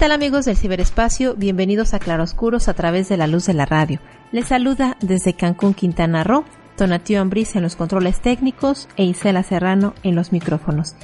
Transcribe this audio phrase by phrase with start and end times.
[0.00, 1.34] Tal amigos del ciberespacio?
[1.36, 4.00] Bienvenidos a Claroscuros a través de la luz de la radio.
[4.32, 6.46] Les saluda desde Cancún, Quintana Roo,
[6.78, 10.94] Tonatío Ambriz en los controles técnicos e Isela Serrano en los micrófonos.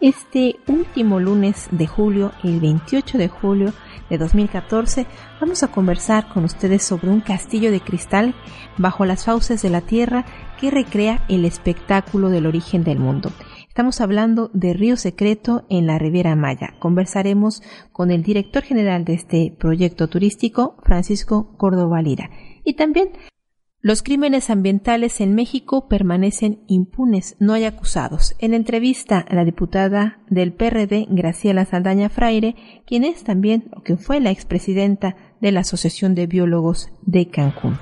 [0.00, 3.72] Este último lunes de julio, el 28 de julio
[4.10, 5.08] de 2014,
[5.40, 8.36] vamos a conversar con ustedes sobre un castillo de cristal
[8.78, 10.24] bajo las fauces de la tierra
[10.60, 13.32] que recrea el espectáculo del origen del mundo.
[13.76, 16.72] Estamos hablando de Río Secreto en la Riviera Maya.
[16.78, 17.62] Conversaremos
[17.92, 22.30] con el director general de este proyecto turístico, Francisco Córdoba Lira.
[22.64, 23.10] Y también
[23.82, 28.34] los crímenes ambientales en México permanecen impunes, no hay acusados.
[28.38, 33.98] En entrevista a la diputada del PRD, Graciela Saldaña Fraire, quien es también, o quien
[33.98, 37.76] fue la expresidenta de la Asociación de Biólogos de Cancún.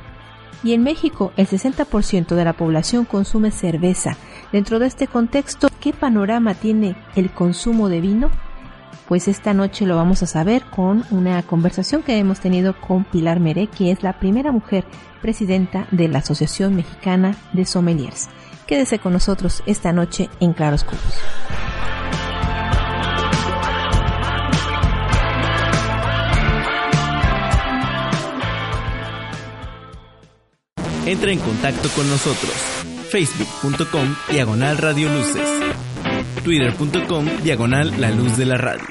[0.63, 4.17] Y en México, el 60% de la población consume cerveza.
[4.53, 8.31] Dentro de este contexto, ¿qué panorama tiene el consumo de vino?
[9.09, 13.39] Pues esta noche lo vamos a saber con una conversación que hemos tenido con Pilar
[13.39, 14.85] Meré, que es la primera mujer
[15.21, 18.29] presidenta de la Asociación Mexicana de Sommeliers.
[18.67, 21.03] Quédese con nosotros esta noche en Claroscuros.
[31.07, 32.55] Entra en contacto con nosotros.
[33.11, 35.49] Facebook.com Diagonal Radio Luces.
[36.43, 38.87] Twitter.com Diagonal La Luz de la Radio.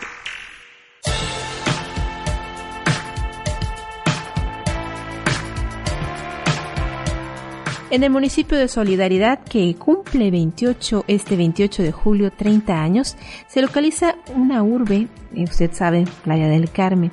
[7.89, 13.16] En el municipio de Solidaridad, que cumple 28, este 28 de julio, 30 años,
[13.47, 17.12] se localiza una urbe, eh, usted sabe, Playa del Carmen,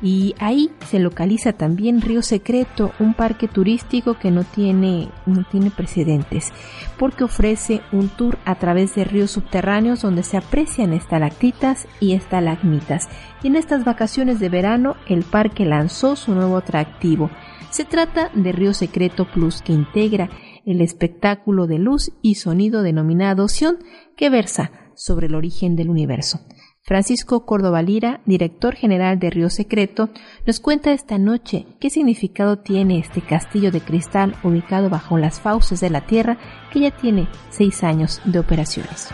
[0.00, 5.70] y ahí se localiza también Río Secreto, un parque turístico que no tiene, no tiene
[5.70, 6.52] precedentes,
[6.98, 13.08] porque ofrece un tour a través de ríos subterráneos donde se aprecian estalactitas y estalagmitas.
[13.42, 17.30] Y en estas vacaciones de verano el parque lanzó su nuevo atractivo.
[17.70, 20.30] Se trata de Río Secreto Plus que integra
[20.64, 23.78] el espectáculo de luz y sonido denominado Ocean
[24.16, 26.40] que versa sobre el origen del universo.
[26.88, 30.08] Francisco Córdoba Lira, director general de Río Secreto,
[30.46, 35.80] nos cuenta esta noche qué significado tiene este castillo de cristal ubicado bajo las fauces
[35.80, 36.38] de la Tierra
[36.72, 39.08] que ya tiene seis años de operaciones.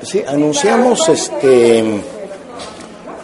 [0.00, 1.84] Sí, anunciamos este,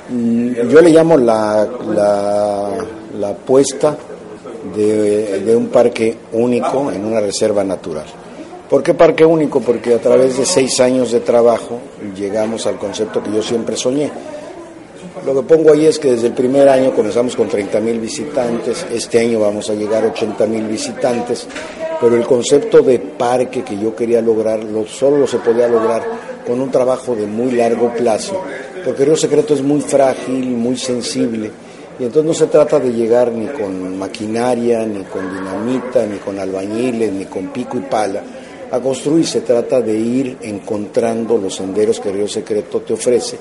[0.09, 2.71] yo le llamo la, la,
[3.19, 3.99] la apuesta
[4.75, 8.07] de, un parque único en una reserva natural.
[8.69, 9.61] ¿Por qué parque único?
[9.61, 11.81] Porque a través de seis años de trabajo
[12.15, 14.11] llegamos al concepto que yo siempre soñé.
[15.25, 18.87] Lo que pongo ahí es que desde el primer año comenzamos con 30 mil visitantes,
[18.93, 21.47] este año vamos a llegar a 80 mil visitantes,
[22.01, 26.03] pero el concepto de parque que yo quería lograr solo se podía lograr
[26.47, 28.41] con un trabajo de muy largo plazo,
[28.85, 31.51] porque Río Secreto es muy frágil, muy sensible,
[31.99, 36.39] y entonces no se trata de llegar ni con maquinaria, ni con dinamita, ni con
[36.39, 38.23] albañiles, ni con pico y pala
[38.71, 43.39] a construir, se trata de ir encontrando los senderos que Río Secreto te ofrece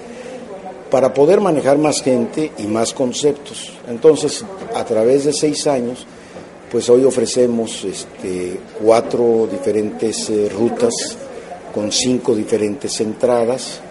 [0.89, 3.73] para poder manejar más gente y más conceptos.
[3.89, 6.05] Entonces, a través de seis años,
[6.71, 10.93] pues hoy ofrecemos este, cuatro diferentes eh, rutas
[11.73, 13.81] con cinco diferentes entradas,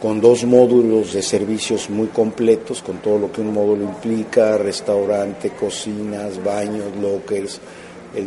[0.00, 5.50] con dos módulos de servicios muy completos, con todo lo que un módulo implica, restaurante,
[5.50, 7.60] cocinas, baños, lockers,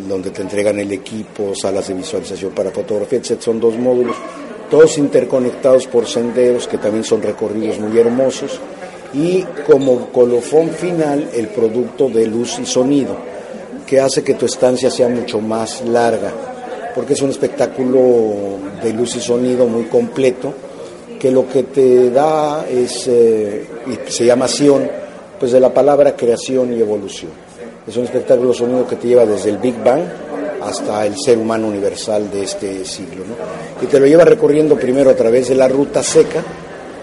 [0.08, 3.42] donde te entregan el equipo, salas de visualización para fotografía, etc.
[3.42, 4.16] Son dos módulos,
[4.70, 8.60] todos interconectados por senderos que también son recorridos muy hermosos
[9.14, 13.16] y como colofón final el producto de luz y sonido,
[13.88, 16.32] que hace que tu estancia sea mucho más larga,
[16.94, 20.54] porque es un espectáculo de luz y sonido muy completo
[21.24, 24.86] que lo que te da es, eh, y se llama Sion,
[25.40, 27.32] pues de la palabra creación y evolución.
[27.88, 30.02] Es un espectáculo sonido que te lleva desde el Big Bang
[30.62, 33.24] hasta el ser humano universal de este siglo.
[33.24, 33.36] ¿no?
[33.82, 36.44] Y te lo lleva recorriendo primero a través de la ruta seca,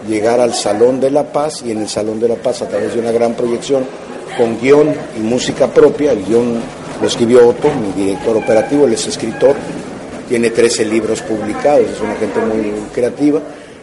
[0.07, 2.93] llegar al Salón de la Paz y en el Salón de la Paz a través
[2.93, 3.87] de una gran proyección
[4.37, 6.13] con guion y música propia.
[6.13, 6.61] El guion
[7.01, 9.57] lo escribió Otto, mi director operativo, él es escritor,
[10.29, 13.41] tiene 13 libros publicados, es una gente muy creativa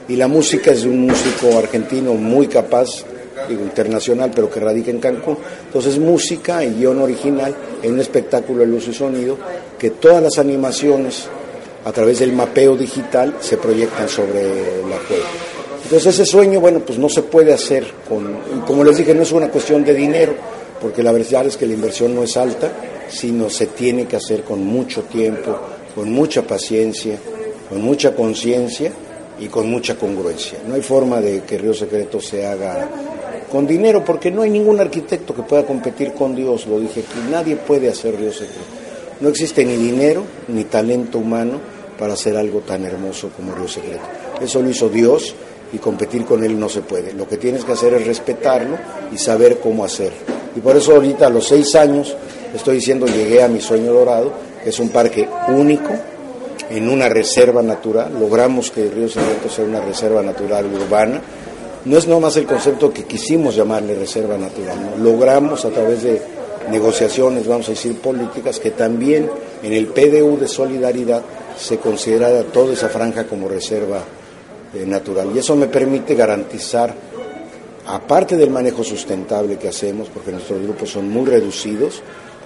[0.10, 3.04] Y la música es de un músico argentino muy capaz,
[3.50, 5.38] digo internacional, pero que radica en Cancún.
[5.66, 9.38] Entonces música y guion original en un espectáculo de luz y sonido
[9.78, 11.28] que todas las animaciones
[11.84, 14.44] a través del mapeo digital se proyectan sobre
[14.90, 15.26] la juega.
[15.84, 19.32] Entonces ese sueño, bueno, pues no se puede hacer con, como les dije, no es
[19.32, 20.34] una cuestión de dinero,
[20.82, 22.72] porque la verdad es que la inversión no es alta,
[23.10, 25.58] sino se tiene que hacer con mucho tiempo,
[25.96, 27.18] con mucha paciencia,
[27.70, 28.92] con mucha conciencia
[29.40, 30.60] y con mucha congruencia.
[30.68, 32.90] No hay forma de que Río Secreto se haga
[33.52, 37.20] con dinero, porque no hay ningún arquitecto que pueda competir con Dios, lo dije aquí,
[37.32, 38.60] nadie puede hacer Río Secreto.
[39.20, 41.60] No existe ni dinero ni talento humano
[41.98, 44.04] para hacer algo tan hermoso como Río Secreto.
[44.42, 45.34] Eso lo hizo Dios
[45.74, 47.14] y competir con él no se puede.
[47.14, 48.78] Lo que tienes que hacer es respetarlo
[49.12, 50.18] y saber cómo hacerlo.
[50.56, 52.16] Y por eso ahorita a los seis años
[52.54, 54.32] estoy diciendo llegué a mi sueño dorado,
[54.64, 55.92] que es un parque único
[56.70, 58.14] en una reserva natural.
[58.20, 61.22] Logramos que Río Secreto sea una reserva natural urbana.
[61.86, 66.22] No es nomás el concepto que quisimos llamarle reserva natural, logramos a través de
[66.70, 69.30] negociaciones, vamos a decir políticas, que también
[69.64, 71.22] en el PDU de solidaridad
[71.58, 74.02] se considera toda esa franja como reserva
[74.74, 75.30] eh, natural.
[75.34, 76.94] Y eso me permite garantizar,
[77.86, 82.02] aparte del manejo sustentable que hacemos, porque nuestros grupos son muy reducidos,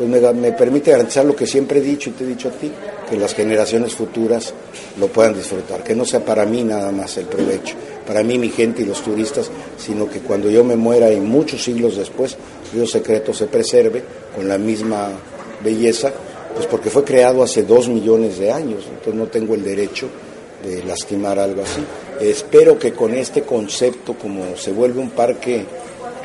[0.07, 2.71] pues me, permite garantizar lo que siempre he dicho y te he dicho a ti,
[3.07, 4.51] que las generaciones futuras
[4.99, 7.75] lo puedan disfrutar, que no sea para mí nada más el provecho,
[8.07, 11.63] para mí, mi gente y los turistas, sino que cuando yo me muera y muchos
[11.63, 12.35] siglos después,
[12.73, 14.03] Río Secreto se preserve
[14.35, 15.09] con la misma
[15.63, 16.11] belleza,
[16.55, 20.07] pues porque fue creado hace dos millones de años, entonces no tengo el derecho
[20.65, 21.81] de lastimar algo así.
[22.19, 25.63] Espero que con este concepto, como se vuelve un parque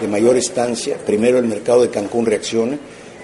[0.01, 2.79] de mayor estancia, primero el mercado de Cancún reaccione.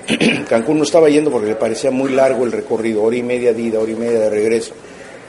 [0.49, 3.63] Cancún no estaba yendo porque le parecía muy largo el recorrido, hora y media de
[3.63, 4.73] ida, hora y media de regreso,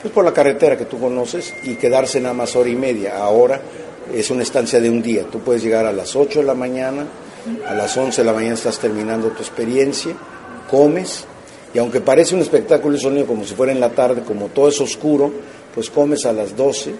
[0.02, 3.18] pues por la carretera que tú conoces y quedarse nada más hora y media.
[3.18, 3.60] Ahora
[4.12, 7.06] es una estancia de un día, tú puedes llegar a las 8 de la mañana,
[7.66, 10.14] a las 11 de la mañana estás terminando tu experiencia,
[10.70, 11.24] comes,
[11.72, 14.68] y aunque parece un espectáculo de sonido como si fuera en la tarde, como todo
[14.68, 15.32] es oscuro,
[15.74, 16.94] pues comes a las 12,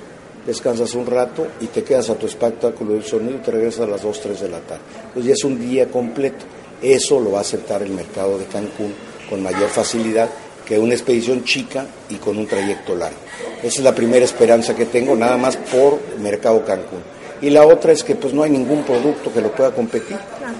[0.47, 3.87] descansas un rato y te quedas a tu espectáculo del sonido y te regresas a
[3.87, 4.83] las 2, 3 de la tarde.
[5.07, 6.45] Entonces ya es un día completo.
[6.83, 8.95] Eso lo va a aceptar el mercado de Cancún
[9.29, 10.29] con mayor facilidad
[10.65, 13.19] que una expedición chica y con un trayecto largo.
[13.63, 17.03] Esa es la primera esperanza que tengo, nada más por Mercado Cancún.
[17.41, 20.17] Y la otra es que pues no hay ningún producto que lo pueda competir.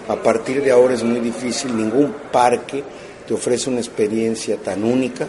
[0.09, 2.83] A partir de ahora es muy difícil, ningún parque
[3.27, 5.27] te ofrece una experiencia tan única,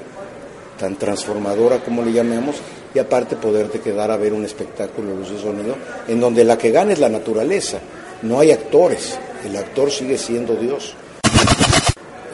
[0.78, 2.58] tan transformadora como le llamemos,
[2.94, 5.76] y aparte poderte quedar a ver un espectáculo de luz y sonido,
[6.08, 7.80] en donde la que gana es la naturaleza,
[8.22, 10.94] no hay actores, el actor sigue siendo Dios.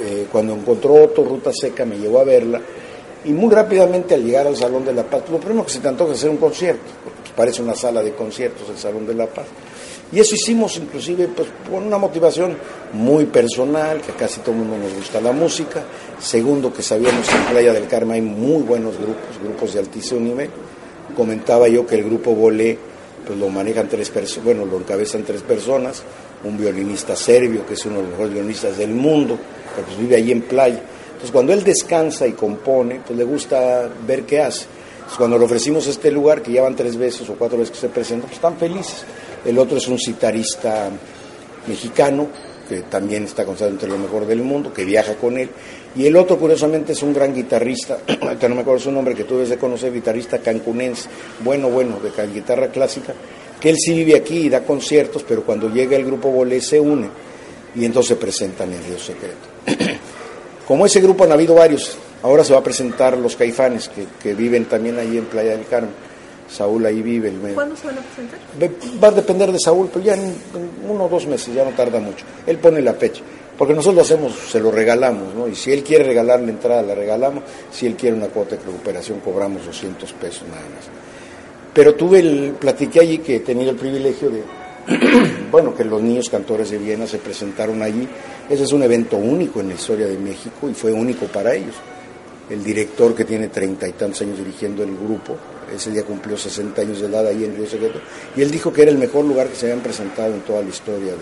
[0.01, 2.62] Eh, cuando encontró Otto Ruta Seca me llevó a verla,
[3.24, 5.88] y muy rápidamente al llegar al Salón de la Paz, lo primero que se te
[5.88, 6.92] antoja es hacer un concierto,
[7.36, 9.45] parece una sala de conciertos el Salón de la Paz.
[10.12, 12.57] Y eso hicimos inclusive pues, con una motivación
[12.94, 15.84] muy personal, que casi todo el mundo nos gusta la música.
[16.19, 20.19] Segundo, que sabíamos que en Playa del Carmen hay muy buenos grupos, grupos de altísimo
[20.19, 20.50] nivel.
[21.16, 22.77] Comentaba yo que el grupo Bolé
[23.31, 26.04] pues lo manejan tres personas, bueno, lo encabezan tres personas,
[26.44, 29.38] un violinista serbio, que es uno de los mejores violinistas del mundo,
[29.75, 30.81] que pues vive allí en playa.
[31.07, 34.66] Entonces cuando él descansa y compone, pues le gusta ver qué hace.
[35.18, 37.89] Cuando le ofrecimos este lugar, que ya van tres veces o cuatro veces que se
[37.89, 39.06] presenta, pues están felices
[39.45, 40.89] el otro es un citarista
[41.67, 42.27] mexicano,
[42.72, 45.50] que también está considerado entre lo mejor del mundo, que viaja con él,
[45.94, 47.98] y el otro curiosamente es un gran guitarrista,
[48.40, 51.10] que no me acuerdo su nombre, que tú debes de conocer, guitarrista cancunense,
[51.42, 53.13] bueno, bueno, de guitarra clásica,
[53.60, 56.80] que él sí vive aquí y da conciertos, pero cuando llega el grupo Bolé se
[56.80, 57.10] une
[57.75, 59.50] y entonces se presentan en Río Secreto.
[60.66, 64.34] Como ese grupo han habido varios, ahora se va a presentar los caifanes que, que
[64.34, 65.92] viven también ahí en Playa del Carmen
[66.51, 67.29] Saúl ahí vive.
[67.29, 68.39] El ¿Cuándo se van a presentar?
[69.01, 70.36] Va a depender de Saúl, pero ya en,
[70.88, 72.25] uno o dos meses, ya no tarda mucho.
[72.46, 73.22] Él pone la fecha,
[73.58, 75.48] porque nosotros lo hacemos, se lo regalamos, ¿no?
[75.48, 77.43] Y si él quiere regalar la entrada, la regalamos.
[77.72, 80.89] Si él quiere una cuota de recuperación, cobramos 200 pesos nada más.
[81.74, 84.43] Pero tuve el, platiqué allí que he tenido el privilegio de,
[85.51, 88.08] bueno, que los niños cantores de Viena se presentaron allí.
[88.50, 91.75] Ese es un evento único en la historia de México y fue único para ellos.
[92.50, 95.38] El director que tiene treinta y tantos años dirigiendo el grupo,
[95.75, 98.00] ese día cumplió 60 años de edad ahí en Río Secreto,
[98.36, 100.70] y él dijo que era el mejor lugar que se habían presentado en toda la
[100.70, 101.13] historia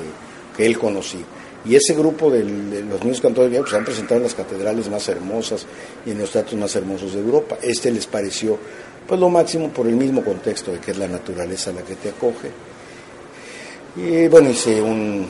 [0.56, 1.26] que él conocía.
[1.66, 4.90] Y ese grupo de, los niños cantores de pues, se han presentado en las catedrales
[4.90, 5.66] más hermosas
[6.06, 7.58] y en los teatros más hermosos de Europa.
[7.62, 8.58] Este les pareció
[9.06, 12.10] pues lo máximo por el mismo contexto de que es la naturaleza la que te
[12.10, 12.52] acoge.
[13.96, 15.28] Y bueno, hice un,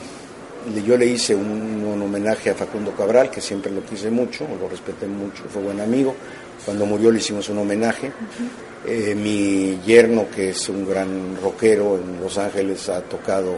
[0.86, 5.06] yo le hice un, homenaje a Facundo Cabral, que siempre lo quise mucho, lo respeté
[5.06, 6.14] mucho, fue buen amigo.
[6.64, 8.10] Cuando murió le hicimos un homenaje.
[8.86, 13.54] Eh, mi yerno, que es un gran rockero en Los Ángeles, ha tocado,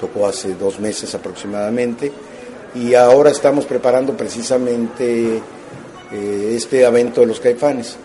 [0.00, 2.10] tocó hace dos meses aproximadamente.
[2.74, 5.36] Y ahora estamos preparando precisamente
[6.12, 7.96] eh, este evento de los caifanes.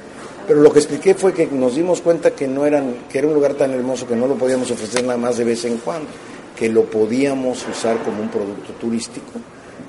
[0.47, 3.33] Pero lo que expliqué fue que nos dimos cuenta que no eran, que era un
[3.33, 6.09] lugar tan hermoso que no lo podíamos ofrecer nada más de vez en cuando
[6.55, 9.39] que lo podíamos usar como un producto turístico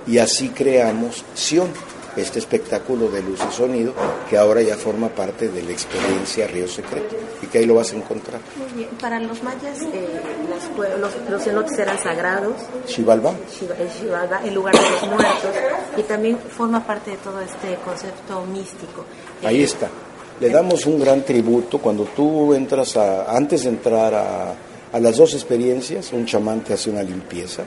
[0.06, 1.68] y así creamos Sion,
[2.16, 3.92] este espectáculo de luz y sonido
[4.28, 7.92] que ahora ya forma parte de la experiencia Río Secreto y que ahí lo vas
[7.92, 8.40] a encontrar.
[8.56, 8.88] Muy bien.
[9.00, 10.20] Para los mayas eh,
[10.98, 12.54] los, los, cenotes eran sagrados.
[12.86, 13.34] Xibalba.
[13.78, 15.54] El, el lugar de los muertos
[15.96, 19.04] y también forma parte de todo este concepto místico.
[19.44, 19.88] Ahí está.
[20.40, 24.54] Le damos un gran tributo cuando tú entras a, antes de entrar a
[24.92, 27.64] a las dos experiencias, un chamán te hace una limpieza.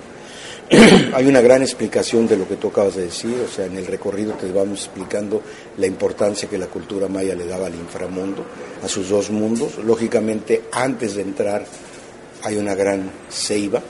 [1.13, 3.85] Hay una gran explicación de lo que tú acabas de decir, o sea, en el
[3.85, 5.41] recorrido te vamos explicando
[5.77, 8.45] la importancia que la cultura maya le daba al inframundo,
[8.83, 9.77] a sus dos mundos.
[9.83, 11.65] Lógicamente, antes de entrar
[12.43, 13.81] hay una gran ceiba,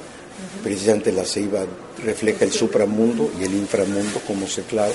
[0.64, 1.66] precisamente la ceiba
[2.04, 4.94] refleja el supramundo y el inframundo como seclado.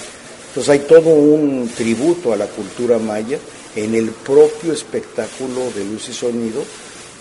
[0.48, 3.38] Entonces hay todo un tributo a la cultura maya
[3.76, 6.62] en el propio espectáculo de luz y sonido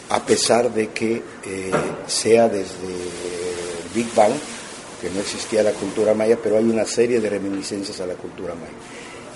[0.09, 1.71] a pesar de que eh,
[2.07, 2.67] sea desde
[3.93, 4.33] Big Bang,
[5.01, 8.55] que no existía la cultura maya, pero hay una serie de reminiscencias a la cultura
[8.55, 8.71] maya.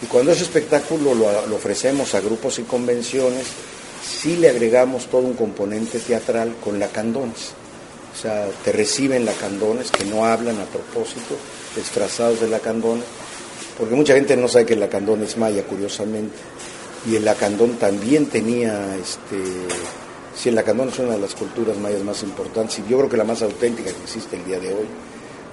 [0.01, 3.46] Y cuando ese espectáculo lo, ofrecemos a grupos y convenciones,
[4.04, 7.51] sí le agregamos todo un componente teatral con lacandones.
[8.13, 11.36] O sea, te reciben lacandones que no hablan a propósito,
[11.75, 13.06] disfrazados de lacandones,
[13.78, 14.84] porque mucha gente no sabe que el
[15.24, 16.36] es maya, curiosamente.
[17.10, 19.38] Y el lacandón también tenía este,
[20.36, 23.18] Sí, el lacandón es una de las culturas mayas más importantes y yo creo que
[23.18, 24.86] la más auténtica que existe el día de hoy,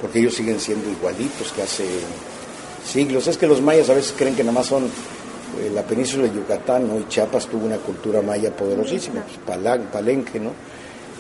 [0.00, 1.84] porque ellos siguen siendo igualitos que hace
[2.84, 3.26] siglos.
[3.26, 6.34] Es que los mayas a veces creen que nada más son eh, la península de
[6.34, 6.98] Yucatán, ¿no?
[6.98, 9.58] Y Chiapas tuvo una cultura maya poderosísima, pues,
[9.92, 10.52] Palenque, ¿no?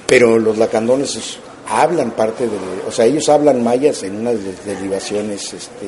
[0.06, 1.38] Pero los lacandones
[1.68, 5.86] hablan parte de, o sea, ellos hablan mayas en una de las derivaciones este,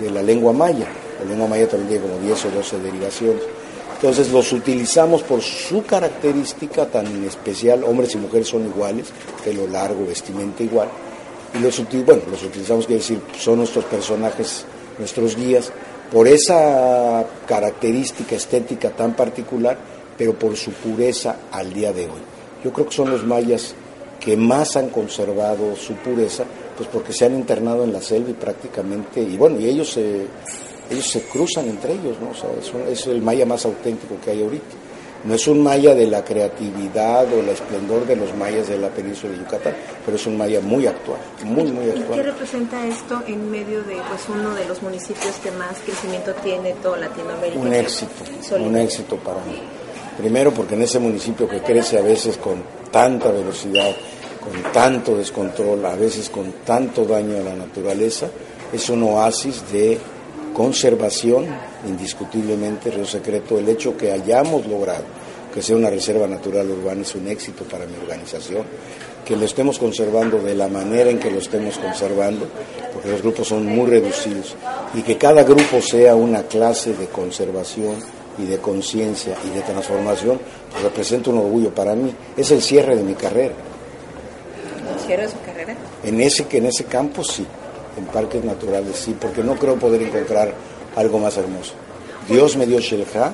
[0.00, 0.86] de la lengua maya.
[1.20, 3.42] La lengua maya también tiene como 10 o 12 derivaciones.
[3.96, 9.06] Entonces los utilizamos por su característica tan especial, hombres y mujeres son iguales,
[9.42, 10.88] pelo largo, vestimenta igual,
[11.54, 14.66] y los, bueno, los utilizamos, quiere decir, son nuestros personajes,
[14.98, 15.72] nuestros guías,
[16.12, 19.78] por esa característica estética tan particular,
[20.16, 22.20] pero por su pureza al día de hoy.
[22.62, 23.74] Yo creo que son los mayas
[24.20, 26.44] que más han conservado su pureza,
[26.76, 30.26] pues porque se han internado en la selva y prácticamente, y bueno, y ellos se
[30.90, 32.30] ellos se cruzan entre ellos, ¿no?
[32.30, 32.50] O sea,
[32.90, 34.64] es, el maya más auténtico que hay ahorita.
[35.24, 38.88] No es un maya de la creatividad o el esplendor de los mayas de la
[38.88, 39.74] península de Yucatán,
[40.04, 42.12] pero es un maya muy actual, muy, muy actual.
[42.12, 46.32] ¿Y qué representa esto en medio de pues, uno de los municipios que más crecimiento
[46.44, 47.58] tiene toda Latinoamérica?
[47.58, 48.24] Un éxito,
[48.56, 49.60] un éxito para mí.
[50.16, 52.62] Primero porque en ese municipio que crece a veces con
[52.92, 53.96] tanta velocidad,
[54.40, 58.28] con tanto descontrol, a veces con tanto daño a la naturaleza,
[58.72, 59.98] es un oasis de
[60.56, 61.44] conservación,
[61.86, 65.04] indiscutiblemente, Río Secreto, el hecho que hayamos logrado
[65.52, 68.64] que sea una reserva natural urbana es un éxito para mi organización,
[69.24, 72.46] que lo estemos conservando de la manera en que lo estemos conservando,
[72.92, 74.54] porque los grupos son muy reducidos,
[74.94, 77.96] y que cada grupo sea una clase de conservación
[78.38, 82.14] y de conciencia y de transformación, pues representa un orgullo para mí.
[82.36, 83.54] Es el cierre de mi carrera.
[84.94, 85.74] ¿El cierre de su carrera?
[86.02, 87.46] En ese, que en ese campo sí
[87.96, 90.52] en parques naturales, sí, porque no creo poder encontrar
[90.96, 91.72] algo más hermoso.
[92.28, 93.32] Dios me dio Shelja,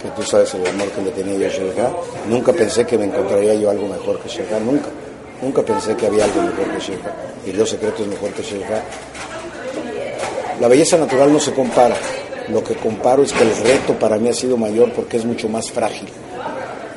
[0.00, 1.90] que tú sabes el amor que le tenía yo a Shelja.
[2.28, 4.88] Nunca pensé que me encontraría yo algo mejor que Shelja, nunca.
[5.40, 7.12] Nunca pensé que había algo mejor que Shelja.
[7.46, 8.82] Y los secretos mejor que Shelja.
[10.60, 11.96] La belleza natural no se compara.
[12.48, 15.48] Lo que comparo es que el reto para mí ha sido mayor porque es mucho
[15.48, 16.08] más frágil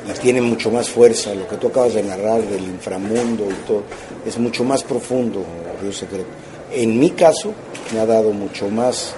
[0.08, 1.34] y tiene mucho más fuerza.
[1.34, 3.82] Lo que tú acabas de narrar del inframundo y todo
[4.24, 5.44] es mucho más profundo,
[5.80, 6.45] Río Secreto
[6.82, 7.52] en mi caso,
[7.92, 9.14] me ha dado mucho más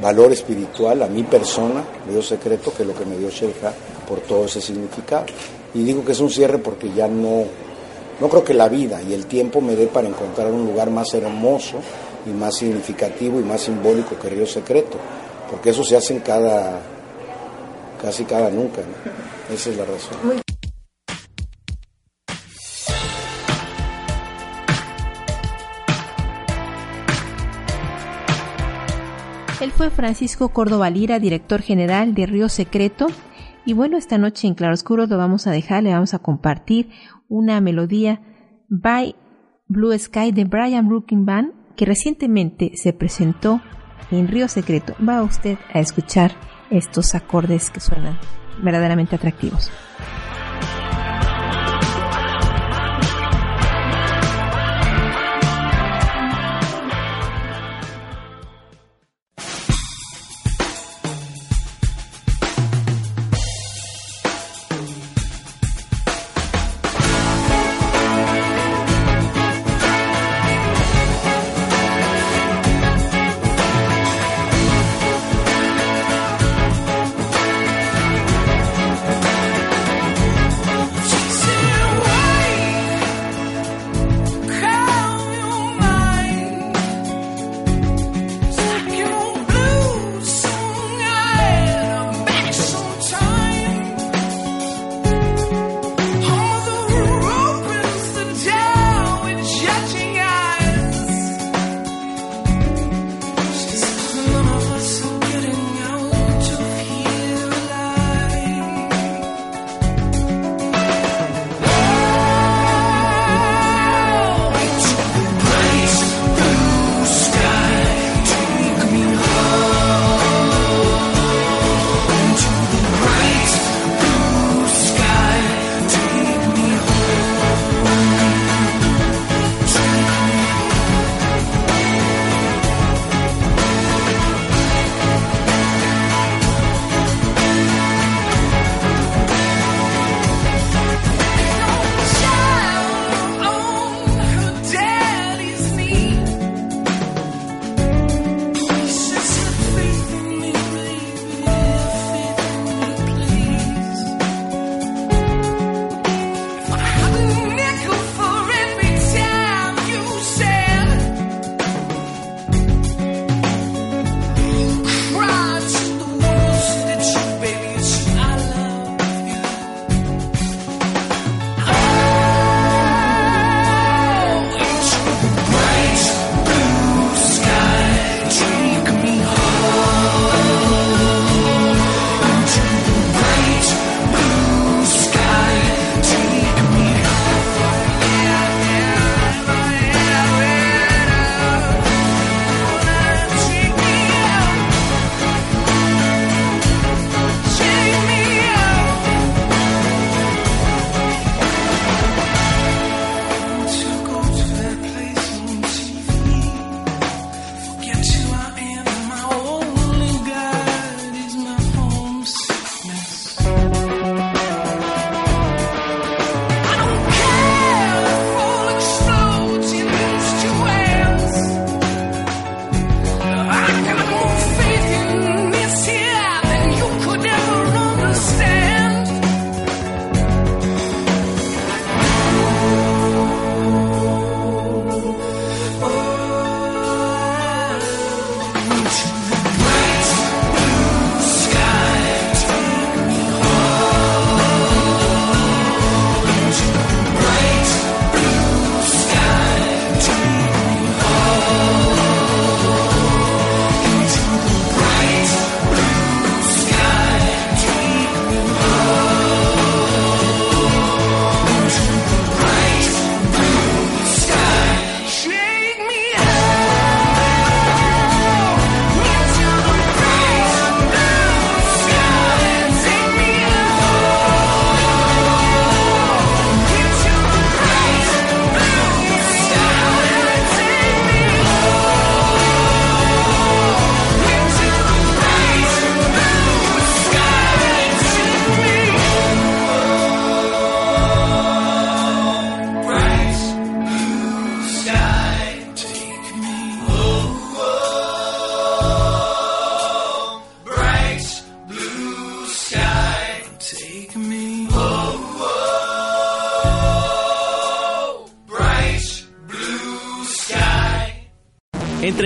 [0.00, 3.72] valor espiritual a mi persona, Dios secreto, que lo que me dio Shelja
[4.06, 5.26] por todo ese significado.
[5.74, 7.44] Y digo que es un cierre porque ya no,
[8.20, 11.14] no creo que la vida y el tiempo me dé para encontrar un lugar más
[11.14, 11.78] hermoso
[12.26, 14.98] y más significativo y más simbólico que Río Secreto,
[15.50, 16.80] porque eso se hace en cada,
[18.00, 18.82] casi cada nunca.
[19.52, 20.42] Esa es la razón.
[29.76, 33.06] Fue Francisco Córdoba Lira, director general de Río Secreto.
[33.64, 36.90] Y bueno, esta noche en Claroscuro lo vamos a dejar, le vamos a compartir
[37.28, 38.20] una melodía
[38.68, 39.14] by
[39.68, 43.60] Blue Sky de Brian Brooking Band, que recientemente se presentó
[44.10, 44.94] en Río Secreto.
[45.06, 46.32] Va usted a escuchar
[46.70, 48.18] estos acordes que suenan
[48.62, 49.70] verdaderamente atractivos.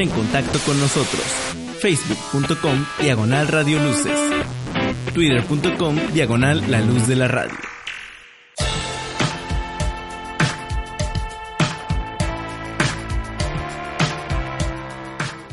[0.05, 1.25] Contacto con nosotros.
[1.81, 4.19] Facebook.com Diagonal Radio Luces.
[5.15, 7.57] Twitter.com Diagonal La Luz de la Radio.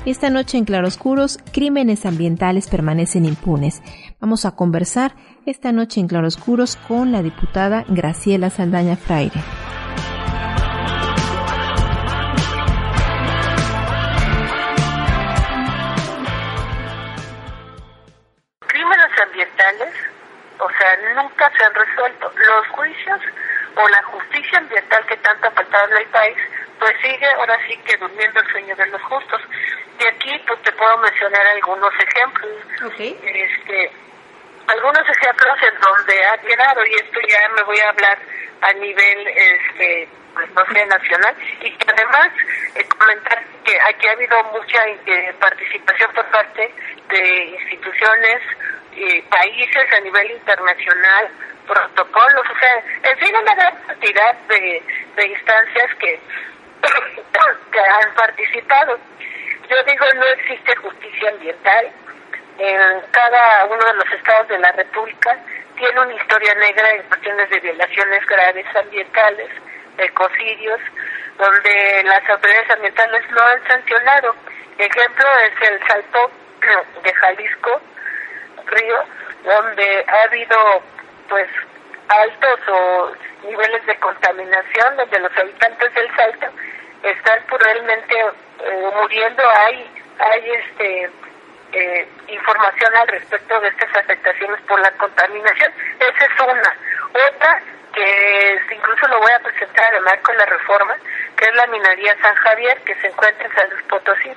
[0.05, 3.81] Esta noche en Claroscuros, crímenes ambientales permanecen impunes.
[4.19, 9.39] Vamos a conversar esta noche en Claroscuros con la diputada Graciela Saldaña Fraire.
[22.53, 23.19] Los juicios
[23.75, 26.37] o la justicia ambiental que tanto ha faltado en el país,
[26.79, 29.41] pues sigue ahora sí que durmiendo el sueño de los justos.
[29.99, 32.51] Y aquí pues te puedo mencionar algunos ejemplos.
[32.99, 33.91] Este,
[34.67, 38.19] algunos ejemplos en donde ha quedado, y esto ya me voy a hablar
[38.61, 42.29] a nivel este pues no sé, nacional, y que además
[42.75, 46.73] eh, comentar que aquí ha habido mucha eh, participación por parte
[47.09, 48.41] de instituciones
[48.95, 51.29] y países a nivel internacional,
[51.67, 54.83] protocolos, o sea, en fin, una gran cantidad de,
[55.15, 56.19] de instancias que,
[57.71, 58.97] que han participado.
[59.69, 61.91] Yo digo, no existe justicia ambiental.
[62.59, 65.37] En cada uno de los estados de la República
[65.75, 69.49] tiene una historia negra en cuestiones de violaciones graves ambientales
[69.97, 70.79] ecocidios,
[71.37, 74.35] donde las autoridades ambientales no han sancionado.
[74.77, 76.31] Ejemplo es el Salto
[77.03, 77.81] de Jalisco,
[78.65, 79.03] Río,
[79.43, 80.83] donde ha habido
[81.29, 81.47] pues
[82.07, 83.11] altos o
[83.47, 86.47] niveles de contaminación, donde los habitantes del Salto
[87.03, 89.43] están pues, realmente eh, muriendo.
[89.49, 91.09] Hay, hay este
[91.73, 95.73] eh, información al respecto de estas afectaciones por la contaminación.
[95.99, 96.75] Esa es una.
[97.27, 97.61] Otra
[97.93, 100.95] que incluso lo voy a presentar en marco de la reforma,
[101.37, 104.31] que es la minería San Javier, que se encuentra en San Luis Potosí.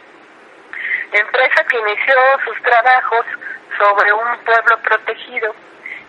[1.12, 3.26] Empresa que inició sus trabajos
[3.78, 5.54] sobre un pueblo protegido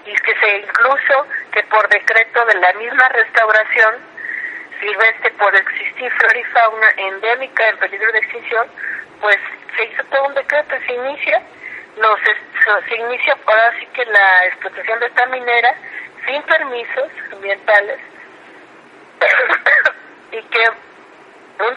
[0.08, 3.96] y que se incluso que por decreto de la misma restauración
[4.80, 8.68] silvestre por existir flora y fauna endémica en peligro de extinción,
[9.20, 9.38] pues
[9.76, 11.42] se hizo todo un decreto, se inicia,
[11.98, 12.20] los,
[12.88, 15.76] se inicia ahora sí que la explotación de esta minera
[16.26, 18.00] sin permisos ambientales
[20.32, 20.64] y que
[21.60, 21.76] un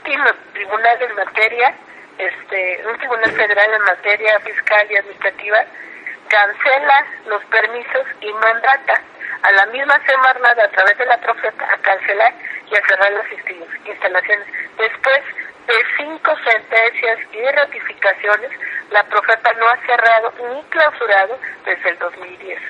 [0.53, 1.75] tribunal en materia,
[2.19, 5.65] este, un tribunal federal en materia fiscal y administrativa
[6.31, 9.03] cancela los permisos y mandata
[9.43, 12.33] a la misma Semarnat a través de la profeta a cancelar
[12.71, 13.27] y a cerrar las
[13.85, 14.47] instalaciones.
[14.79, 15.21] Después
[15.67, 18.51] de cinco sentencias y ratificaciones,
[18.91, 22.61] la profeta no ha cerrado ni clausurado desde el 2010.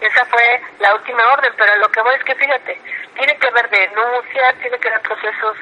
[0.00, 2.80] Esa fue la última orden, pero lo que voy es que fíjate,
[3.16, 5.56] tiene que haber denuncias, tiene que haber procesos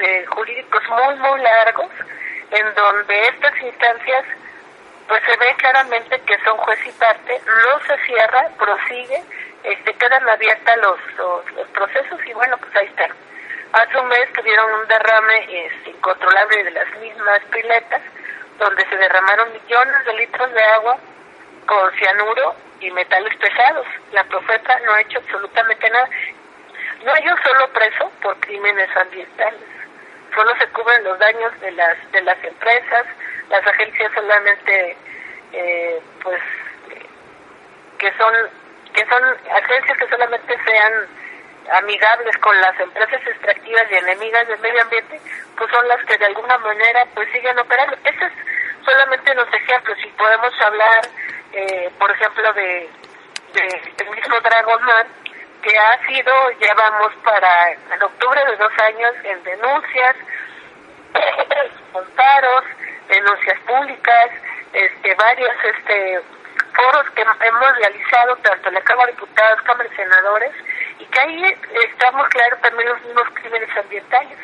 [0.00, 1.90] eh, jurídicos muy, muy largos,
[2.50, 4.24] en donde estas instancias,
[5.08, 9.22] pues se ve claramente que son juez y parte, no se cierra, prosigue,
[9.62, 10.98] este, quedan abiertas los,
[11.56, 13.10] los, procesos y bueno, pues ahí están.
[13.72, 18.00] Hace un mes tuvieron un derrame este, incontrolable de las mismas piletas,
[18.58, 20.96] donde se derramaron millones de litros de agua
[21.66, 23.86] con cianuro y metales pesados.
[24.12, 26.08] La profeta no ha hecho absolutamente nada.
[27.04, 29.60] No hay un solo preso por crímenes ambientales.
[30.34, 33.06] Solo se cubren los daños de las de las empresas.
[33.50, 34.96] Las agencias solamente,
[35.52, 36.40] eh, pues,
[37.98, 38.34] que son
[38.92, 39.22] que son
[39.54, 40.92] agencias que solamente sean
[41.72, 45.20] amigables con las empresas extractivas y enemigas del medio ambiente,
[45.58, 47.96] pues son las que de alguna manera pues siguen operando.
[48.04, 48.32] Ese es
[48.84, 49.98] solamente unos ejemplos.
[50.00, 51.00] Si podemos hablar
[51.56, 52.90] eh, por ejemplo, de,
[53.98, 55.06] el mismo Dragon Man,
[55.62, 60.16] que ha sido, ya vamos para en octubre de dos años en denuncias,
[62.16, 62.64] paros,
[63.08, 64.30] denuncias públicas,
[64.72, 66.20] este, varios este,
[66.74, 70.52] foros que hemos realizado, tanto en la Cámara de Diputados, Cámara de Senadores,
[70.98, 74.38] y que ahí estamos claros también los mismos crímenes ambientales,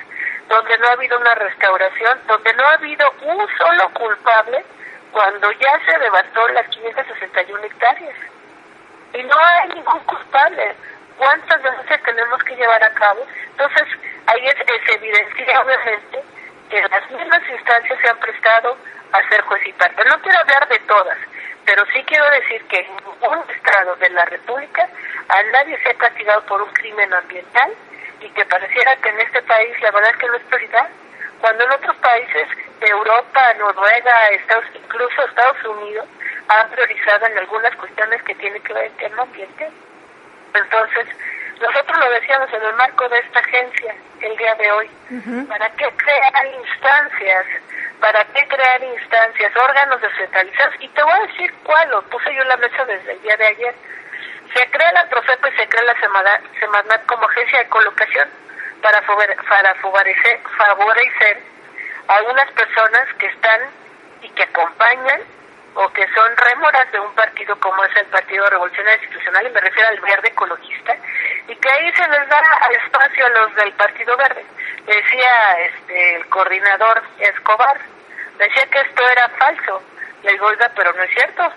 [0.48, 4.64] donde no ha habido una restauración, donde no ha habido un solo culpable
[5.12, 8.16] cuando ya se levantó las 561 hectáreas.
[9.14, 10.74] Y no hay ningún culpable.
[11.18, 13.26] ¿Cuántas veces tenemos que llevar a cabo?
[13.50, 13.86] Entonces,
[14.26, 14.56] ahí es,
[14.96, 16.24] evidencia obviamente
[16.72, 18.78] que las mismas instancias se han prestado
[19.12, 20.02] a ser juez y parte.
[20.06, 21.18] No quiero hablar de todas,
[21.66, 24.88] pero sí quiero decir que en ningún estado de la República
[25.28, 27.72] a nadie se ha castigado por un crimen ambiental
[28.20, 30.88] y que pareciera que en este país la verdad es que no es prioridad,
[31.42, 32.48] cuando en otros países
[32.80, 36.08] Europa, Noruega, Estados, incluso Estados Unidos,
[36.48, 39.70] han priorizado en algunas cuestiones que tienen que ver con el tema ambiente.
[40.54, 41.06] Entonces,
[41.62, 44.90] nosotros lo decíamos en el marco de esta agencia el día de hoy.
[45.48, 47.46] ¿Para qué crear instancias?
[48.00, 50.74] ¿Para qué crear instancias, órganos descentralizados?
[50.80, 53.36] Y te voy a decir cuál, lo puse yo en la mesa desde el día
[53.36, 53.74] de ayer.
[54.54, 58.28] Se crea la Profepa y se crea la Semanat como agencia de colocación
[58.82, 61.42] para, para favorecer, favorecer
[62.08, 63.60] algunas personas que están
[64.22, 65.20] y que acompañan
[65.74, 69.60] o que son rémoras de un partido como es el Partido Revolucionario Institucional, y me
[69.60, 70.96] refiero al verde ecologista,
[71.52, 74.42] y que ahí se les da espacio a los del Partido Verde.
[74.86, 77.78] Decía este, el coordinador Escobar,
[78.38, 79.82] decía que esto era falso.
[80.22, 81.52] Le digo, pero no es cierto.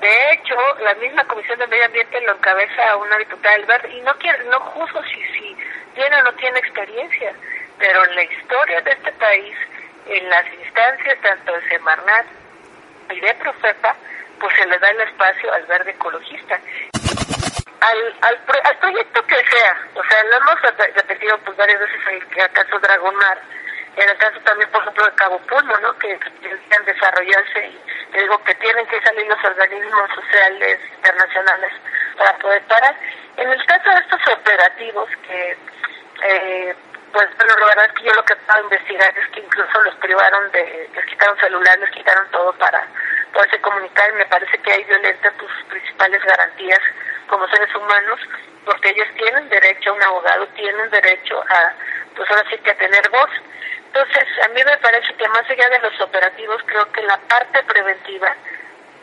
[0.00, 4.00] De hecho, la misma Comisión de Medio Ambiente lo encabeza una diputada del Verde y
[4.02, 5.56] no quiere, no juzgo si, si
[5.94, 7.32] tiene o no tiene experiencia,
[7.78, 9.56] pero en la historia de este país,
[10.06, 12.26] en las instancias tanto de Semarnat
[13.12, 13.96] y de Profepa,
[14.38, 16.58] pues se le da el espacio al verde ecologista.
[17.80, 22.40] Al, al, al proyecto que sea, o sea, lo hemos repetido pues varias veces en
[22.40, 23.38] el caso Dragon Mar,
[23.96, 25.98] en el caso también, por ejemplo, de Cabo Pulmo, ¿no?
[25.98, 31.72] que deberían desarrollarse y digo que tienen que salir los organismos sociales internacionales
[32.16, 32.94] para poder parar.
[33.36, 35.56] En el caso de estos operativos que,
[36.22, 36.74] eh,
[37.12, 39.94] pues bueno, la verdad es que yo lo que de investigar es que incluso los
[39.96, 42.86] privaron de, les quitaron celulares, les quitaron todo para
[43.40, 46.80] poderse comunicar y me parece que hay violentas sus principales garantías
[47.26, 48.20] como seres humanos
[48.66, 51.72] porque ellos tienen derecho a un abogado, tienen derecho a,
[52.14, 53.30] pues ahora sí que a tener voz.
[53.86, 57.62] Entonces, a mí me parece que más allá de los operativos, creo que la parte
[57.62, 58.36] preventiva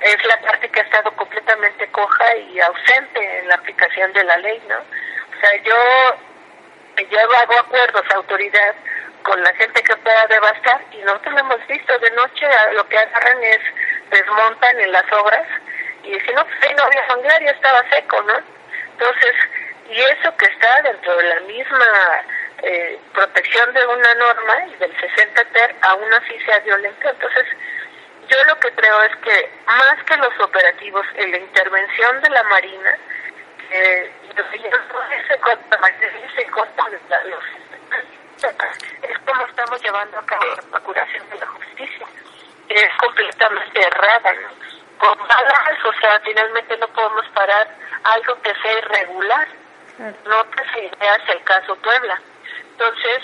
[0.01, 4.37] es la parte que ha estado completamente coja y ausente en la aplicación de la
[4.37, 4.77] ley, ¿no?
[4.77, 8.75] O sea, yo, yo hago acuerdos autoridad
[9.23, 12.97] con la gente que pueda devastar y nosotros lo hemos visto de noche, lo que
[12.97, 13.59] agarran es
[14.09, 15.45] desmontan en las obras
[16.03, 18.39] y si no, pues no había sangrar, ya estaba seco, ¿no?
[18.93, 19.35] Entonces,
[19.89, 21.85] y eso que está dentro de la misma
[22.63, 27.09] eh, protección de una norma del 60 ter aún así sea violento.
[27.09, 27.45] Entonces,
[28.29, 32.43] yo lo que creo es que más que los operativos, en la intervención de la
[32.43, 32.97] Marina,
[33.71, 34.11] eh,
[39.01, 42.07] es como estamos llevando a cabo la procuración de la justicia.
[42.69, 44.33] Es completamente errada.
[44.97, 47.67] Con balas, o sea, finalmente no podemos parar
[48.03, 49.47] algo que sea irregular.
[50.25, 52.21] No te se el caso Puebla.
[52.71, 53.23] Entonces,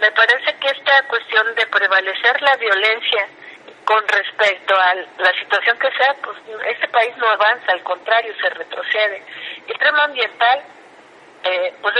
[0.00, 3.28] me parece que esta cuestión de prevalecer la violencia
[3.84, 6.36] con respecto a la situación que sea, pues
[6.68, 9.22] este país no avanza, al contrario, se retrocede.
[9.66, 10.62] El tema ambiental,
[11.44, 11.94] eh, pues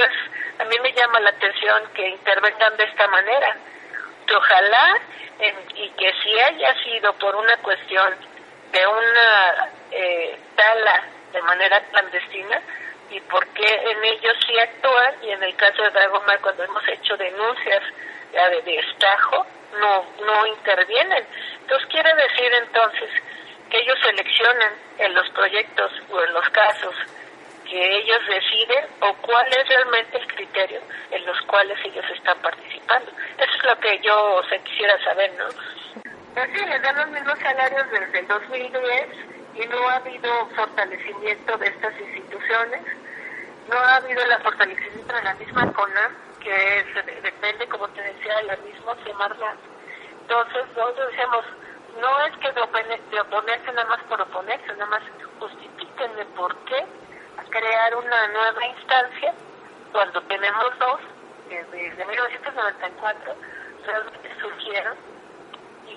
[0.58, 3.56] a mí me llama la atención que intervengan de esta manera.
[4.28, 4.98] Que ojalá
[5.74, 8.14] y que si haya sido por una cuestión
[8.72, 12.60] de una eh, tala de manera clandestina,
[13.10, 16.86] y por qué en ellos sí actúan y en el caso de Dragomar cuando hemos
[16.88, 17.82] hecho denuncias
[18.32, 19.46] de, de estajo
[19.80, 21.26] no no intervienen.
[21.62, 23.10] Entonces quiere decir entonces
[23.70, 26.94] que ellos seleccionan en los proyectos o en los casos
[27.68, 33.10] que ellos deciden o cuál es realmente el criterio en los cuales ellos están participando.
[33.36, 35.50] Eso es lo que yo se quisiera saber, ¿no?
[35.50, 39.08] Sí, les dan los mismos salarios desde el 2010
[39.56, 42.80] y no ha habido fortalecimiento de estas instituciones,
[43.68, 46.84] no ha habido el fortalecimiento de la misma CONAM, que
[47.22, 49.58] depende, como te decía, de la misma Semarnat.
[50.22, 51.44] Entonces, nosotros decíamos,
[52.00, 55.02] no es que de, oponerse nada más por oponerse, nada más
[55.40, 56.86] justifíquenme por qué
[57.88, 59.32] crear una nueva instancia
[59.92, 61.00] cuando tenemos dos,
[61.48, 63.34] desde 1994,
[63.86, 64.96] realmente surgieron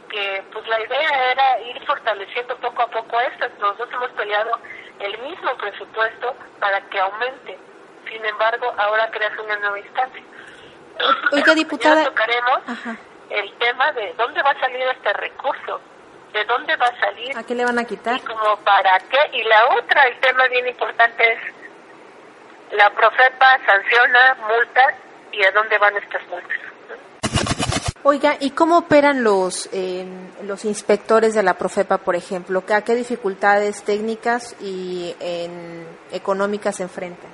[0.10, 3.48] que pues la idea era ir fortaleciendo poco a poco esto.
[3.60, 4.60] Nosotros hemos peleado
[5.00, 7.58] el mismo presupuesto para que aumente.
[8.10, 10.24] Sin embargo, ahora creas una nueva instancia.
[11.32, 12.04] Oiga, diputada.
[12.04, 12.60] Ya tocaremos
[13.30, 15.80] el tema de dónde va a salir este recurso,
[16.34, 17.38] de dónde va a salir.
[17.38, 18.18] ¿A qué le van a quitar?
[18.18, 19.30] Y como para qué.
[19.32, 21.40] Y la otra, el tema bien importante es,
[22.72, 24.96] la Profepa sanciona, multa,
[25.32, 26.58] y a dónde van estas multas.
[28.04, 30.06] Oiga, ¿y cómo operan los eh,
[30.44, 32.64] los inspectores de la Profepa, por ejemplo?
[32.74, 35.16] ¿A qué dificultades técnicas y
[36.12, 37.30] económicas se enfrentan?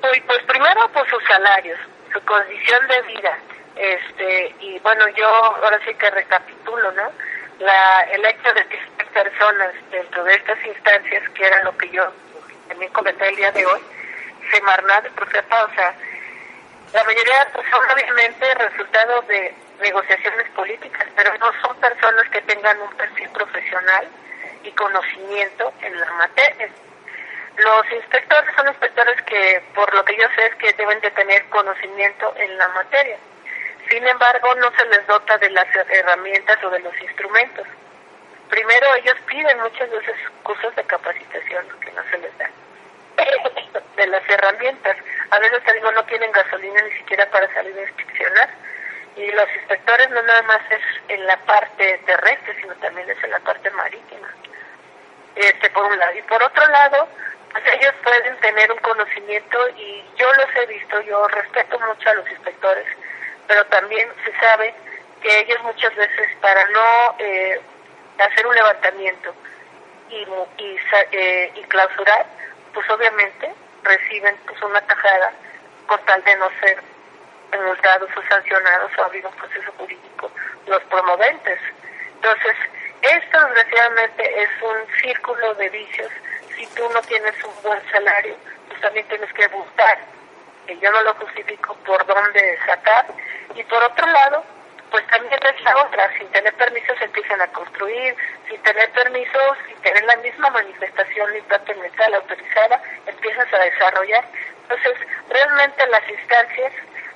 [0.00, 1.78] Pues, pues primero por sus salarios,
[2.12, 3.38] su condición de vida.
[3.76, 7.12] este Y bueno, yo ahora sí que recapitulo, ¿no?
[7.58, 11.90] La, el hecho de que estas personas dentro de estas instancias, que era lo que
[11.90, 12.10] yo
[12.70, 13.80] también comenté el día de hoy,
[14.52, 15.92] Semarnat Profepa, o sea,
[16.92, 22.80] la mayoría pues, son obviamente resultado de negociaciones políticas, pero no son personas que tengan
[22.80, 24.06] un perfil profesional
[24.62, 26.68] y conocimiento en la materia.
[27.56, 31.44] Los inspectores son inspectores que, por lo que yo sé, es que deben de tener
[31.46, 33.18] conocimiento en la materia.
[33.90, 37.66] Sin embargo, no se les dota de las herramientas o de los instrumentos.
[38.50, 42.50] Primero, ellos piden muchas veces cursos de capacitación que no se les dan.
[43.96, 44.96] De las herramientas.
[45.30, 48.50] A veces te digo no tienen gasolina ni siquiera para salir a inspeccionar.
[49.16, 53.30] Y los inspectores no nada más es en la parte terrestre sino también es en
[53.30, 54.28] la parte marítima.
[55.36, 56.16] Este por un lado.
[56.16, 57.08] Y por otro lado
[57.52, 62.14] pues ellos pueden tener un conocimiento y yo los he visto yo respeto mucho a
[62.14, 62.86] los inspectores
[63.48, 64.72] pero también se sabe
[65.20, 67.60] que ellos muchas veces para no eh,
[68.24, 69.34] hacer un levantamiento
[70.10, 70.26] y,
[70.62, 70.78] y,
[71.12, 72.26] eh, y clausurar,
[72.74, 73.52] pues obviamente
[73.82, 75.32] reciben pues una tajada
[75.86, 76.82] con tal de no ser
[77.64, 80.30] multados o sancionados o abrir un proceso jurídico
[80.66, 81.58] los promoventes.
[82.14, 82.56] Entonces,
[83.02, 86.10] esto desgraciadamente es un círculo de vicios.
[86.56, 88.36] Si tú no tienes un buen salario,
[88.68, 89.98] pues también tienes que buscar,
[90.66, 93.06] que yo no lo justifico, por dónde sacar.
[93.54, 94.44] Y por otro lado,
[94.90, 98.14] pues también es la otra, sin tener permiso se empiezan a construir,
[98.48, 104.24] sin tener permiso, sin tener la misma manifestación mental autorizada, empiezas a desarrollar.
[104.62, 104.94] Entonces,
[105.28, 106.72] realmente las instancias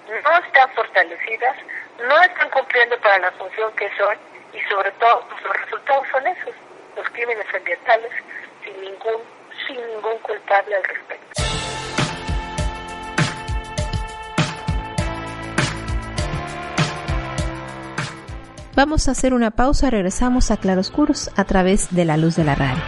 [0.09, 1.57] no están fortalecidas,
[1.99, 4.17] no están cumpliendo para la función que son
[4.53, 6.55] y sobre todo pues, los resultados son esos,
[6.97, 8.13] los crímenes ambientales
[8.63, 9.23] sin ningún,
[9.67, 11.54] sin ningún culpable al respecto.
[18.77, 22.57] Vamos a hacer una pausa, regresamos a Claroscuros a través de la luz de la
[22.57, 22.83] radio.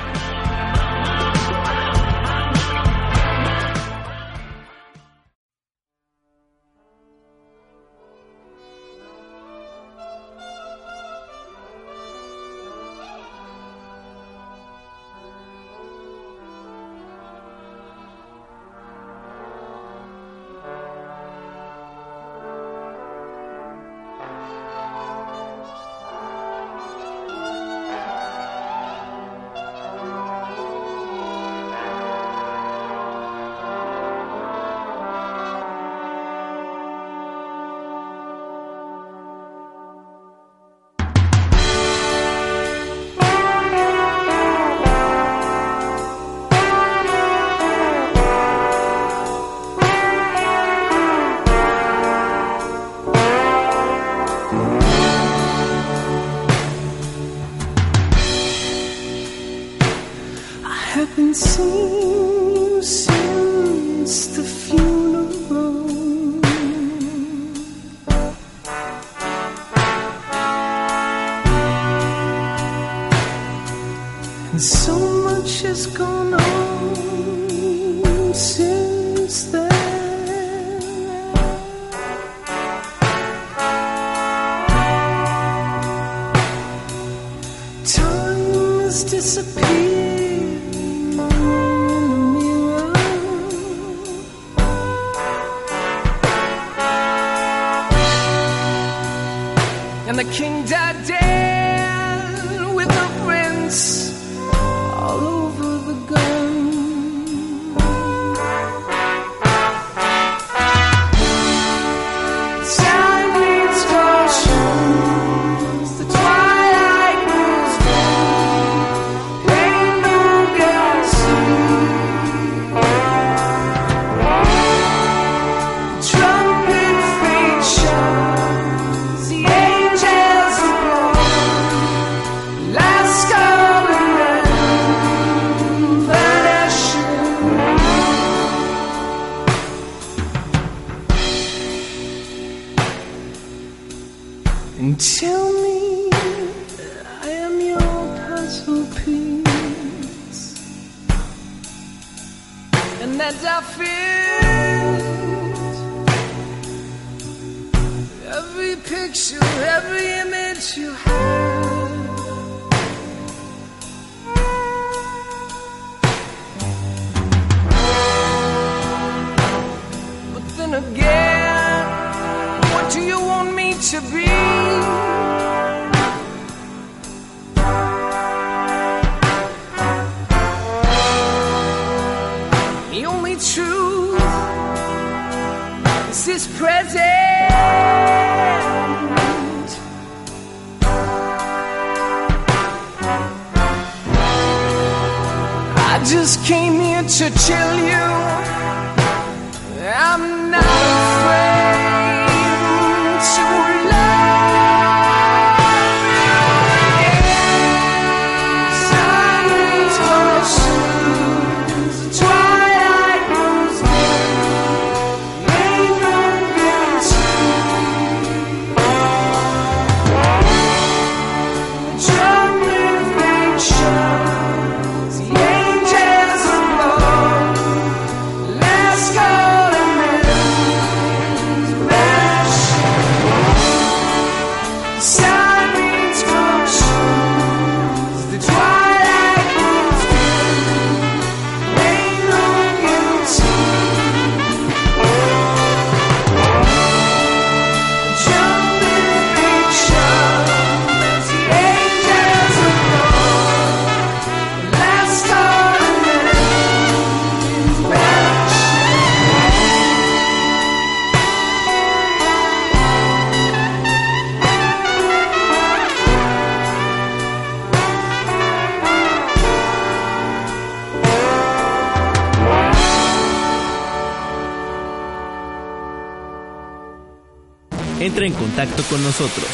[278.57, 279.46] Contacto con nosotros.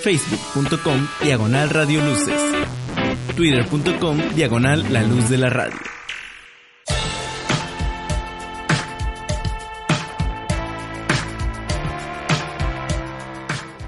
[0.00, 2.40] Facebook.com Diagonal Radio Luces.
[3.34, 5.76] Twitter.com Diagonal La Luz de la Radio.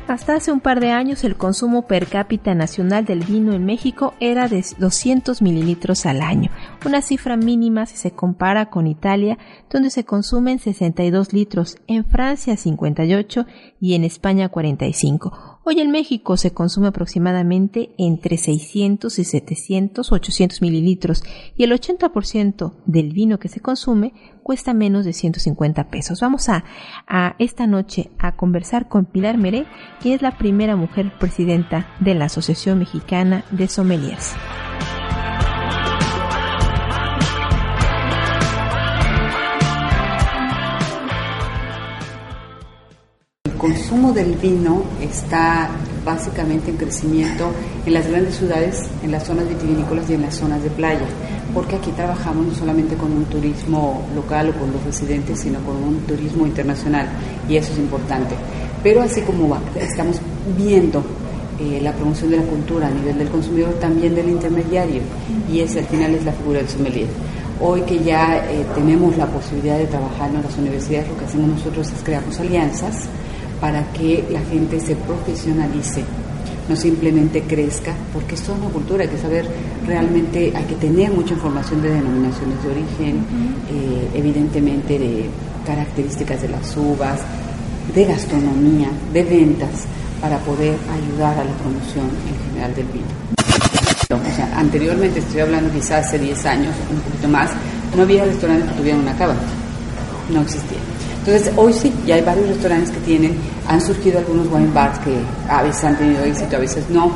[0.09, 4.15] Hasta hace un par de años el consumo per cápita nacional del vino en México
[4.19, 6.51] era de 200 mililitros al año,
[6.87, 9.39] una cifra mínima si se compara con Italia,
[9.71, 13.45] donde se consumen 62 litros, en Francia 58
[13.81, 15.61] y en España 45.
[15.65, 21.25] Hoy en México se consume aproximadamente entre 600 y 700, 800 mililitros
[21.57, 24.13] y el 80% del vino que se consume
[24.45, 26.21] cuesta menos de 150 pesos.
[26.21, 26.63] Vamos a,
[27.41, 29.67] esta noche a conversar con Pilar Meré,
[30.01, 34.35] quien es la primera mujer presidenta de la Asociación Mexicana de Sommeliers.
[43.67, 45.69] Consumo del vino está
[46.05, 47.51] básicamente en crecimiento
[47.85, 51.07] en las grandes ciudades, en las zonas vitivinícolas y en las zonas de playa,
[51.53, 55.75] porque aquí trabajamos no solamente con un turismo local o con los residentes, sino con
[55.83, 57.09] un turismo internacional
[57.49, 58.37] y eso es importante.
[58.85, 60.21] Pero así como estamos
[60.57, 61.03] viendo
[61.59, 65.03] eh, la promoción de la cultura a nivel del consumidor, también del intermediario,
[65.51, 67.09] y ese al final es la figura del sommelier.
[67.61, 71.49] Hoy que ya eh, tenemos la posibilidad de trabajar en las universidades, lo que hacemos
[71.49, 73.09] nosotros es creamos alianzas
[73.61, 76.03] para que la gente se profesionalice,
[76.69, 79.47] no simplemente crezca, porque es una cultura, hay que saber
[79.87, 83.17] realmente, hay que tener mucha información de denominaciones de origen,
[83.71, 85.27] eh, evidentemente de
[85.65, 87.21] características de las uvas,
[87.95, 89.87] de gastronomía, de ventas,
[90.21, 93.27] para poder ayudar a la promoción en general del vino.
[94.09, 97.51] O sea, anteriormente, estoy hablando quizás hace 10 años, un poquito más,
[97.97, 99.35] no había restaurantes que tuvieran una cava,
[100.31, 100.76] no existía.
[101.27, 103.35] Entonces, hoy sí, ya hay varios restaurantes que tienen,
[103.67, 105.13] han surgido algunos wine bars que
[105.49, 107.11] a veces han tenido éxito, a veces no.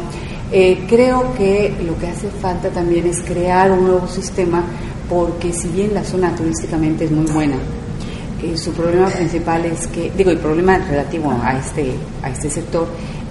[0.51, 4.65] Eh, creo que lo que hace falta también es crear un nuevo sistema,
[5.09, 7.55] porque si bien la zona turísticamente es muy buena,
[8.43, 11.93] eh, su problema principal es que, digo, el problema relativo a este,
[12.25, 12.89] a este sector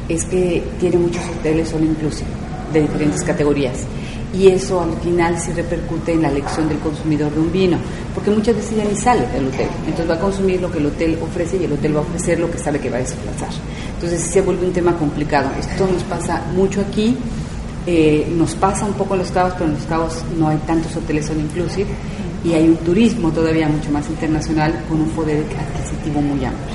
[0.07, 2.29] es que tiene muchos hoteles solo inclusive,
[2.71, 3.85] de diferentes categorías
[4.33, 7.77] y eso al final sí repercute en la elección del consumidor de un vino,
[8.13, 10.85] porque muchas veces ya ni sale del hotel, entonces va a consumir lo que el
[10.85, 13.49] hotel ofrece y el hotel va a ofrecer lo que sabe que va a desplazar.
[13.95, 15.49] Entonces se vuelve un tema complicado.
[15.59, 17.17] Esto nos pasa mucho aquí,
[17.85, 20.95] eh, nos pasa un poco en los cabos, pero en los cabos no hay tantos
[20.95, 21.89] hoteles son inclusive
[22.43, 26.73] y hay un turismo todavía mucho más internacional con un poder adquisitivo muy amplio.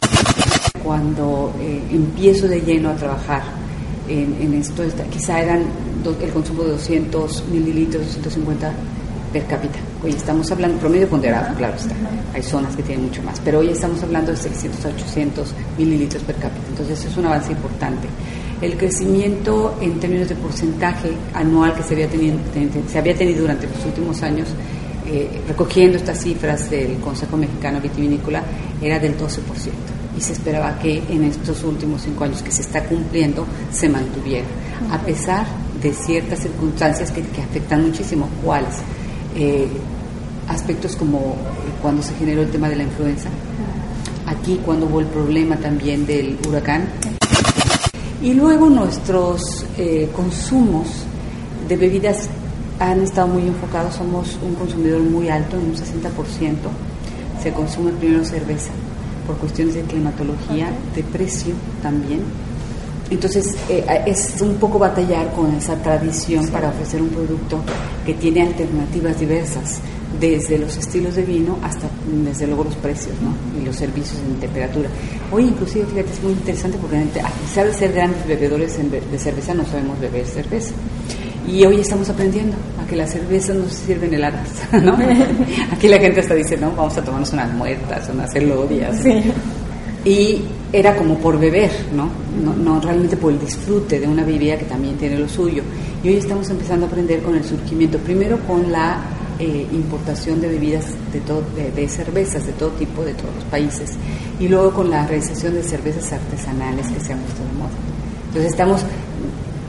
[0.82, 3.63] Cuando eh, empiezo de lleno a trabajar
[4.08, 5.62] en, en esto, quizá eran
[6.04, 8.72] el consumo de 200 mililitros, 250
[9.32, 9.78] per cápita.
[10.02, 11.94] Hoy estamos hablando, promedio ponderado, claro está,
[12.32, 16.22] hay zonas que tienen mucho más, pero hoy estamos hablando de 600 a 800 mililitros
[16.22, 18.06] per cápita, entonces es un avance importante.
[18.60, 22.36] El crecimiento en términos de porcentaje anual que se había tenido,
[22.86, 24.48] se había tenido durante los últimos años,
[25.06, 28.42] eh, recogiendo estas cifras del Consejo Mexicano Vitivinícola,
[28.80, 32.84] era del 12% y se esperaba que en estos últimos cinco años que se está
[32.84, 34.46] cumpliendo se mantuviera,
[34.90, 35.46] a pesar
[35.82, 38.28] de ciertas circunstancias que, afectan muchísimo.
[38.42, 38.74] ¿Cuáles?
[39.34, 39.68] Eh,
[40.48, 41.34] aspectos como eh,
[41.82, 43.28] cuando se generó el tema de la influenza,
[44.26, 46.86] aquí cuando hubo el problema también del huracán,
[48.22, 50.88] y luego nuestros eh, consumos
[51.68, 52.28] de bebidas
[52.78, 56.56] han estado muy enfocados, somos un consumidor muy alto, en un 60%,
[57.42, 58.70] se consume primero cerveza
[59.26, 62.22] por cuestiones de climatología, de precio también,
[63.10, 67.60] entonces eh, es un poco batallar con esa tradición para ofrecer un producto
[68.04, 69.80] que tiene alternativas diversas,
[70.20, 71.88] desde los estilos de vino hasta
[72.24, 73.60] desde luego los precios ¿no?
[73.60, 74.88] y los servicios en temperatura.
[75.30, 79.54] Hoy inclusive, fíjate, es muy interesante porque a pesar de ser grandes bebedores de cerveza,
[79.54, 80.72] no sabemos beber cerveza.
[81.46, 84.48] Y hoy estamos aprendiendo a que las cervezas no se sirven heladas,
[84.82, 84.96] ¿no?
[85.72, 88.98] Aquí la gente hasta dice, no, vamos a tomarnos unas muertas, unas elodias.
[89.02, 89.32] Sí
[90.04, 90.42] y
[90.72, 92.08] era como por beber, ¿no?
[92.56, 92.80] ¿no?
[92.80, 95.62] realmente por el disfrute de una bebida que también tiene lo suyo.
[96.02, 98.98] Y hoy estamos empezando a aprender con el surgimiento, primero con la
[99.38, 103.92] eh, importación de bebidas, de, todo, de, cervezas de todo tipo, de todos los países,
[104.38, 107.70] y luego con la realización de cervezas artesanales que se han puesto de moda.
[108.28, 108.84] Entonces estamos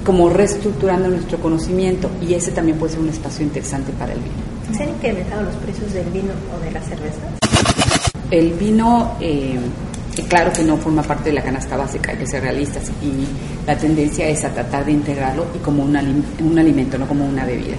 [0.05, 4.77] como reestructurando nuestro conocimiento y ese también puede ser un espacio interesante para el vino.
[4.77, 7.23] ¿Se han incrementado los precios del vino o de las cervezas?
[8.31, 9.13] El vino...
[9.19, 9.59] Eh,
[10.29, 13.77] claro que no forma parte de la canasta básica, hay que ser realistas y la
[13.77, 15.97] tendencia es a tratar de integrarlo y como un,
[16.39, 17.75] un alimento, no como una bebida.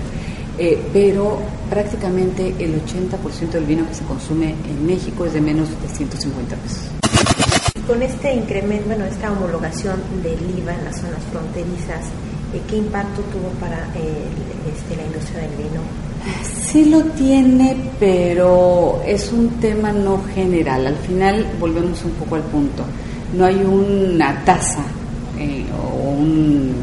[0.58, 1.38] Eh, pero
[1.70, 6.56] prácticamente el 80% del vino que se consume en México es de menos de 150
[6.56, 6.95] pesos.
[7.86, 12.04] Con este incremento, bueno, esta homologación del IVA en las zonas fronterizas,
[12.52, 14.24] eh, ¿qué impacto tuvo para eh,
[14.74, 15.80] este, la industria del vino?
[16.42, 20.88] Sí lo tiene, pero es un tema no general.
[20.88, 22.84] Al final volvemos un poco al punto.
[23.36, 24.84] No hay una tasa
[25.38, 26.74] eh, o un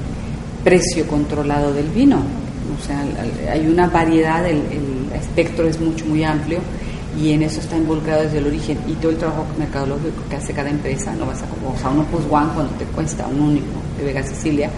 [0.64, 2.18] precio controlado del vino.
[2.18, 3.04] O sea,
[3.52, 6.60] hay una variedad, el, el espectro es mucho, muy amplio
[7.20, 8.78] y en eso está involucrado desde el origen.
[8.88, 11.90] Y todo el trabajo mercadológico que hace cada empresa, no vas a como, o sea,
[11.90, 14.70] uno plus one cuando te cuesta un único de Vega Sicilia,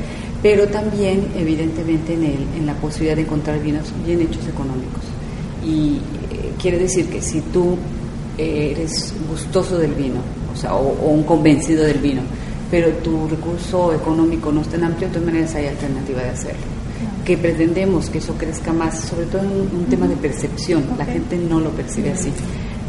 [0.41, 5.03] pero también evidentemente en, el, en la posibilidad de encontrar vinos bien hechos económicos.
[5.63, 5.97] Y
[6.31, 7.77] eh, quiere decir que si tú
[8.37, 10.19] eres gustoso del vino,
[10.53, 12.21] o sea, o, un convencido del vino,
[12.69, 16.74] pero tu recurso económico no es tan amplio, de todas maneras hay alternativa de hacerlo
[17.25, 20.83] que pretendemos que eso crezca más, sobre todo en un, tema de percepción.
[20.97, 22.31] La gente no lo percibe así.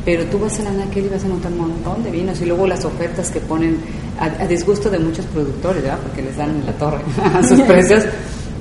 [0.05, 2.45] Pero tú vas a la Anaquel y vas a notar un montón de vinos y
[2.45, 3.79] luego las ofertas que ponen
[4.21, 5.99] a, disgusto de muchos productores, ¿verdad?
[6.01, 7.01] Porque les dan en la torre
[7.35, 8.05] a sus precios.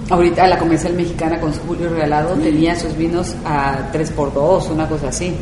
[0.09, 5.09] Ahorita la comercial mexicana con su Julio Regalado tenía sus vinos a 3x2, una cosa
[5.09, 5.34] así.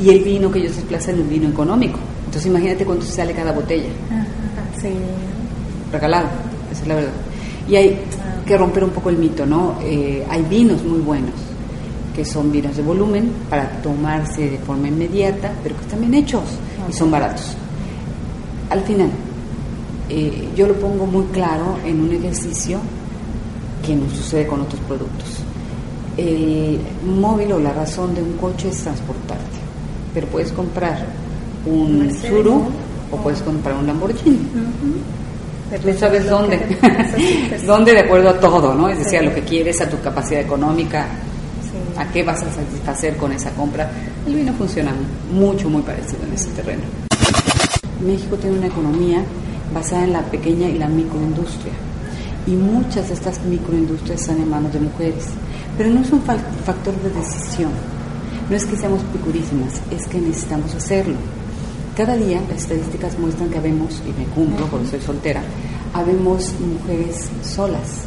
[0.00, 1.98] Y el vino que ellos desplazan es un vino económico.
[2.26, 3.88] Entonces imagínate cuánto sale cada botella.
[4.80, 4.90] sí.
[5.90, 6.28] Regalado,
[6.70, 7.12] esa es la verdad.
[7.68, 7.98] Y hay,
[8.50, 9.76] que romper un poco el mito, ¿no?
[9.80, 11.36] Eh, hay vinos muy buenos,
[12.12, 16.42] que son vinos de volumen para tomarse de forma inmediata, pero que están bien hechos
[16.88, 17.54] y son baratos.
[18.68, 19.08] Al final,
[20.08, 22.80] eh, yo lo pongo muy claro en un ejercicio
[23.86, 25.44] que no sucede con otros productos.
[26.16, 29.58] El móvil o la razón de un coche es transportarte,
[30.12, 31.06] pero puedes comprar
[31.66, 32.64] un Suru
[33.12, 34.40] o puedes comprar un Lamborghini.
[35.78, 36.58] Tú sabes dónde,
[37.66, 38.88] dónde de acuerdo a todo, ¿no?
[38.88, 41.06] Es decir, a lo que quieres, a tu capacidad económica,
[41.96, 43.88] a qué vas a satisfacer con esa compra.
[44.26, 44.92] El vino funciona
[45.32, 46.82] mucho, muy parecido en ese terreno.
[48.04, 49.22] México tiene una economía
[49.72, 51.72] basada en la pequeña y la microindustria.
[52.46, 55.26] Y muchas de estas microindustrias están en manos de mujeres.
[55.78, 57.70] Pero no es un factor de decisión.
[58.48, 61.14] No es que seamos picurísimas, es que necesitamos hacerlo.
[62.00, 65.42] Cada día las estadísticas muestran que habemos, y me cumplo porque soy soltera,
[65.92, 68.04] habemos mujeres solas,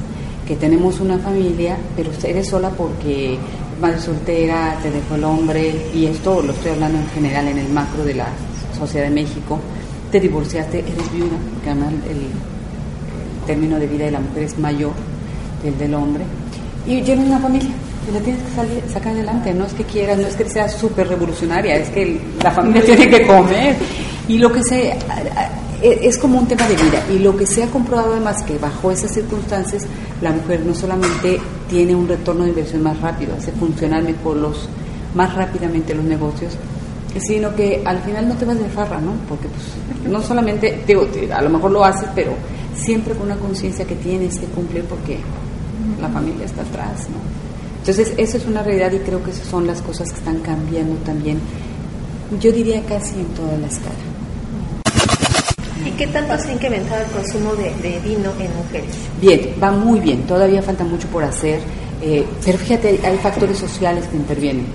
[0.48, 3.38] que tenemos una familia, pero eres sola porque
[3.80, 7.70] madre soltera, te dejó el hombre, y esto lo estoy hablando en general en el
[7.70, 8.30] macro de la
[8.76, 9.60] sociedad de México,
[10.12, 14.94] te divorciaste, eres viuda, porque además el, término de vida de la mujer es mayor
[15.62, 16.24] que el del hombre,
[16.88, 17.70] y tienes una familia,
[18.12, 19.54] la tienes que salir, sacar adelante.
[19.54, 23.08] No es que quieras, no es que sea súper revolucionaria, es que la familia tiene
[23.10, 23.76] que comer.
[24.28, 24.98] Y lo que se.
[25.82, 27.04] Es como un tema de vida.
[27.14, 29.84] Y lo que se ha comprobado además que bajo esas circunstancias,
[30.22, 31.40] la mujer no solamente
[31.70, 34.70] tiene un retorno de inversión más rápido, hace funcionar mejor los,
[35.14, 36.54] más rápidamente los negocios,
[37.20, 39.12] sino que al final no te vas de farra, ¿no?
[39.28, 42.34] Porque pues, no solamente, digo, a lo mejor lo haces, pero
[42.76, 45.20] siempre con una conciencia que tienes que cumplir porque
[46.00, 47.53] la familia está atrás, ¿no?
[47.84, 50.96] Entonces, eso es una realidad y creo que esas son las cosas que están cambiando
[51.04, 51.38] también,
[52.40, 53.92] yo diría casi en toda la escala.
[55.86, 58.96] ¿Y qué tanto se ha incrementado el consumo de, vino en mujeres?
[59.20, 61.60] Bien, va muy bien, todavía falta mucho por hacer,
[62.02, 64.66] eh, pero fíjate, hay factores sociales que intervienen.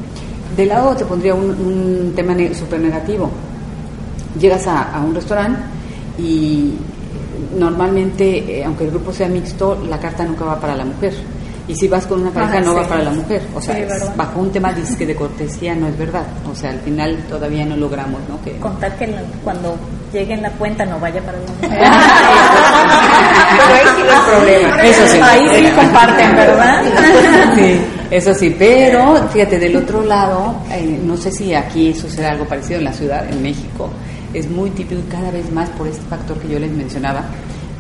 [0.55, 3.31] De lado te pondría un, tema súper negativo.
[4.39, 5.63] Llegas a, un restaurante
[6.19, 6.75] y
[7.59, 11.15] normalmente, eh, aunque el grupo sea mixto, la carta nunca va para la mujer
[11.69, 13.43] y si vas con una pareja no va para la mujer.
[13.55, 13.77] O sea,
[14.16, 16.25] bajo un tema disque de cortesía no es verdad.
[16.51, 18.43] O sea, al final todavía no logramos, ¿no?
[18.43, 18.53] Que...
[18.57, 19.14] Contar que
[19.45, 19.77] cuando
[20.11, 21.69] llegue en la cuenta no vaya para la mujer.
[23.59, 24.83] Pero ahí sí no problema.
[24.83, 25.21] Eso sí.
[25.23, 26.83] Ahí sí comparten, ¿verdad?
[27.55, 28.57] Sí, eso sí.
[28.59, 32.93] Pero, fíjate, del otro lado, eh, no sé si aquí sucede algo parecido en la
[32.95, 33.91] ciudad, en México.
[34.33, 37.25] Es muy típico cada vez más por este factor que yo les mencionaba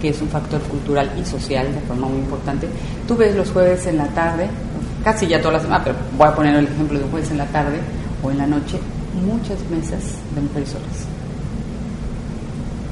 [0.00, 2.68] que es un factor cultural y social de forma muy importante.
[3.06, 4.48] Tú ves los jueves en la tarde,
[5.04, 7.38] casi ya toda la semana, pero voy a poner el ejemplo de un jueves en
[7.38, 7.78] la tarde
[8.22, 8.78] o en la noche,
[9.24, 10.02] muchas mesas
[10.34, 11.06] de mujeres solas.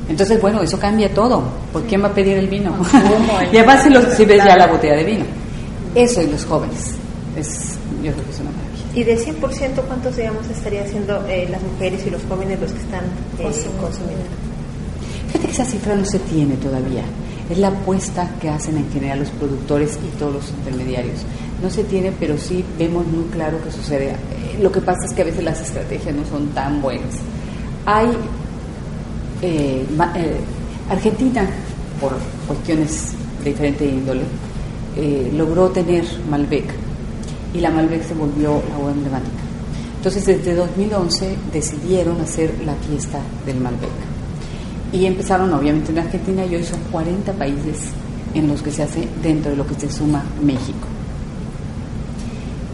[0.09, 1.43] Entonces, bueno, eso cambia todo.
[1.73, 2.77] ¿Por quién va a pedir el vino?
[3.53, 5.25] y además si, los, si ves ya la botella de vino.
[5.95, 6.95] Eso y los jóvenes.
[7.37, 8.67] Es, yo creo que es una maravilla.
[8.95, 12.81] ¿Y de 100% cuántos, digamos, estaría haciendo eh, las mujeres y los jóvenes los que
[12.81, 13.05] están
[13.39, 14.25] eh, consumiendo?
[15.57, 17.03] Esa cifra no se tiene todavía.
[17.49, 21.21] Es la apuesta que hacen en general los productores y todos los intermediarios.
[21.63, 24.11] No se tiene, pero sí vemos muy claro que sucede.
[24.11, 27.15] Eh, lo que pasa es que a veces las estrategias no son tan buenas.
[27.87, 28.09] Hay
[29.41, 29.87] eh,
[30.17, 30.37] eh,
[30.91, 31.49] Argentina,
[32.03, 32.13] por
[32.47, 34.25] cuestiones de diferente índole,
[35.33, 36.67] logró tener Malbec
[37.55, 39.41] y la Malbec se volvió la uva emblemática.
[39.97, 44.16] Entonces, desde 2011 decidieron hacer la fiesta del Malbec
[44.97, 47.91] Y empezaron obviamente en Argentina y hoy son 40 países
[48.33, 50.89] en los que se hace dentro de lo que se suma México.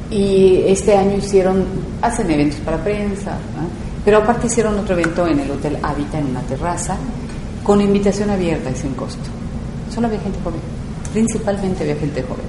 [0.09, 1.65] Y este año hicieron,
[2.01, 3.37] hacen eventos para prensa,
[4.05, 6.97] pero aparte hicieron otro evento en el Hotel Habita, en una terraza,
[7.65, 9.29] con invitación abierta y sin costo.
[9.93, 10.61] Solo había gente joven,
[11.13, 12.47] principalmente había gente joven.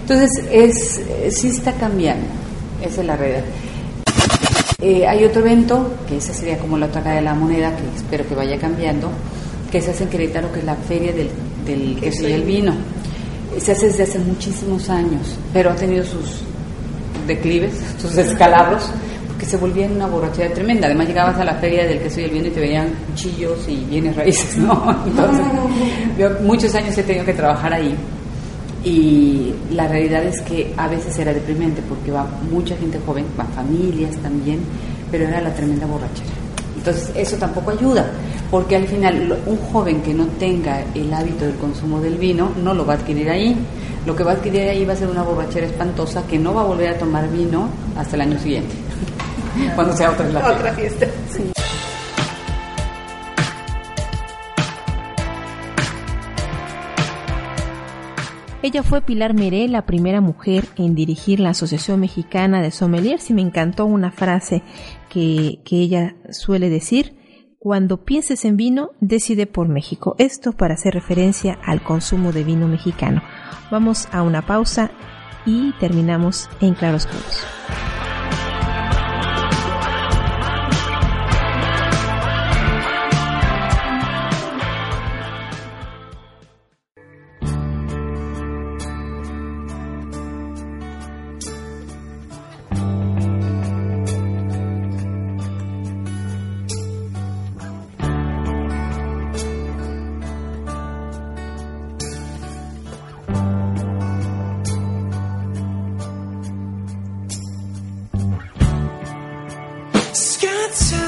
[0.00, 1.02] Entonces, es,
[1.38, 2.26] sí está cambiando,
[2.80, 3.44] esa es la realidad.
[4.80, 7.82] Eh, hay otro evento, que esa sería como la otra cara de la moneda, que
[7.96, 9.10] espero que vaya cambiando,
[9.70, 11.30] que se hace en Querétaro, que es la Feria del,
[11.64, 12.74] del Queso y el Vino.
[13.58, 16.40] Se hace desde hace muchísimos años, pero ha tenido sus
[17.26, 18.90] declives, sus descalabros,
[19.28, 20.86] porque se volvía en una borrachera tremenda.
[20.86, 23.76] Además llegabas a la feria del queso y el vino y te veían cuchillos y
[23.84, 25.04] bienes raíces, ¿no?
[25.06, 25.46] Entonces,
[26.18, 27.96] yo muchos años he tenido que trabajar ahí
[28.84, 33.48] y la realidad es que a veces era deprimente porque va mucha gente joven, van
[33.48, 34.60] familias también,
[35.10, 36.30] pero era la tremenda borrachera.
[36.76, 38.10] Entonces eso tampoco ayuda,
[38.50, 42.74] porque al final un joven que no tenga el hábito del consumo del vino no
[42.74, 43.56] lo va a adquirir ahí.
[44.04, 46.60] Lo que va a adquirir ahí va a ser una borrachera espantosa que no va
[46.60, 48.74] a volver a tomar vino hasta el año siguiente,
[49.74, 51.06] cuando sea otra, la otra fiesta.
[51.30, 51.53] Sí.
[58.64, 63.34] Ella fue Pilar Meré, la primera mujer en dirigir la Asociación Mexicana de Sommeliers y
[63.34, 64.62] me encantó una frase
[65.10, 67.14] que, que ella suele decir,
[67.58, 70.16] cuando pienses en vino, decide por México.
[70.16, 73.22] Esto para hacer referencia al consumo de vino mexicano.
[73.70, 74.90] Vamos a una pausa
[75.44, 76.68] y terminamos en.
[76.68, 76.90] Entra
[110.64, 111.03] answer.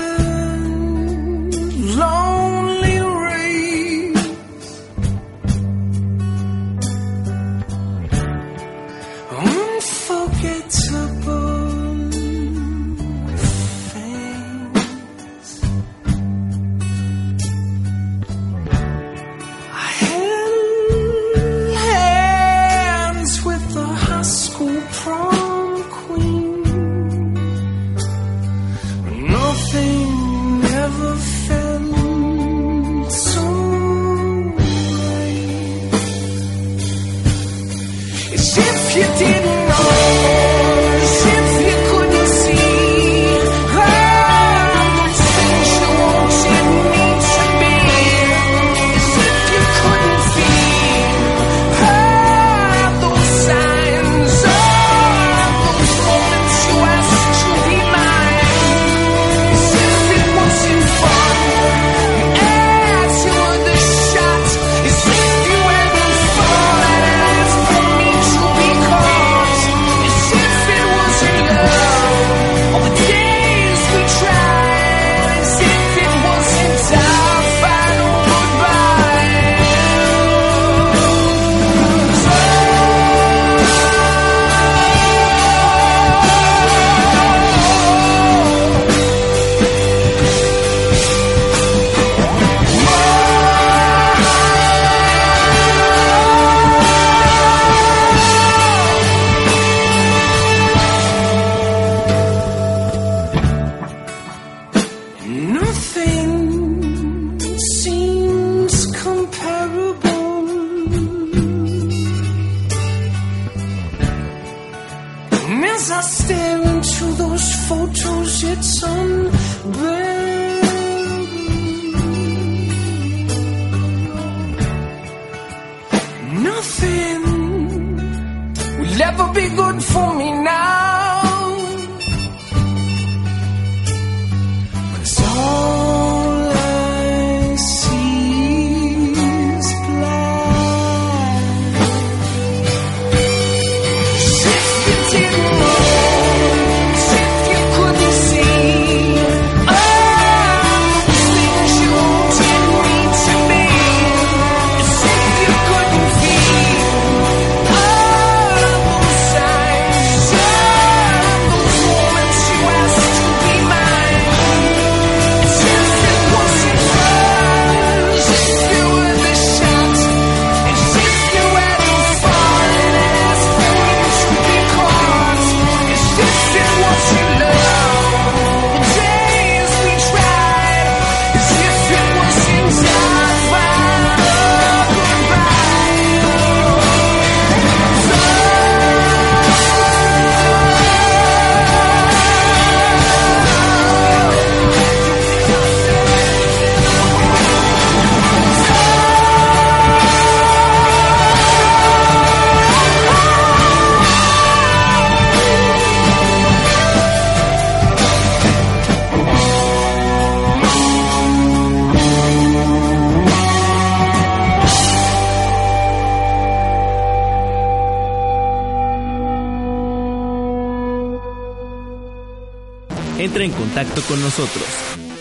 [223.77, 224.65] Contacto con nosotros.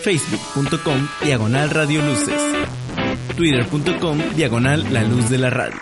[0.00, 2.40] Facebook.com Diagonal Radio Luces.
[3.36, 5.76] Twitter.com Diagonal La Luz de la Radio.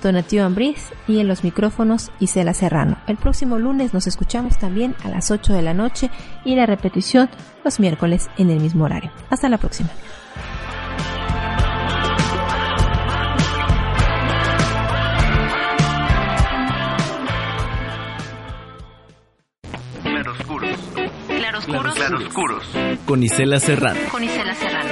[0.02, 2.98] Donatío Ambriz y en los micrófonos Isela Serrano.
[3.06, 6.10] El próximo lunes nos escuchamos también a las 8 de la noche
[6.44, 7.30] y la repetición
[7.64, 9.12] los miércoles en el mismo horario.
[9.30, 9.90] Hasta la próxima.
[20.02, 20.78] Claroscuros.
[21.28, 21.94] Claroscuros.
[21.94, 22.64] Claroscuros.
[23.06, 24.00] Con Isela Serrano.
[24.10, 24.91] Con Isela Serrano.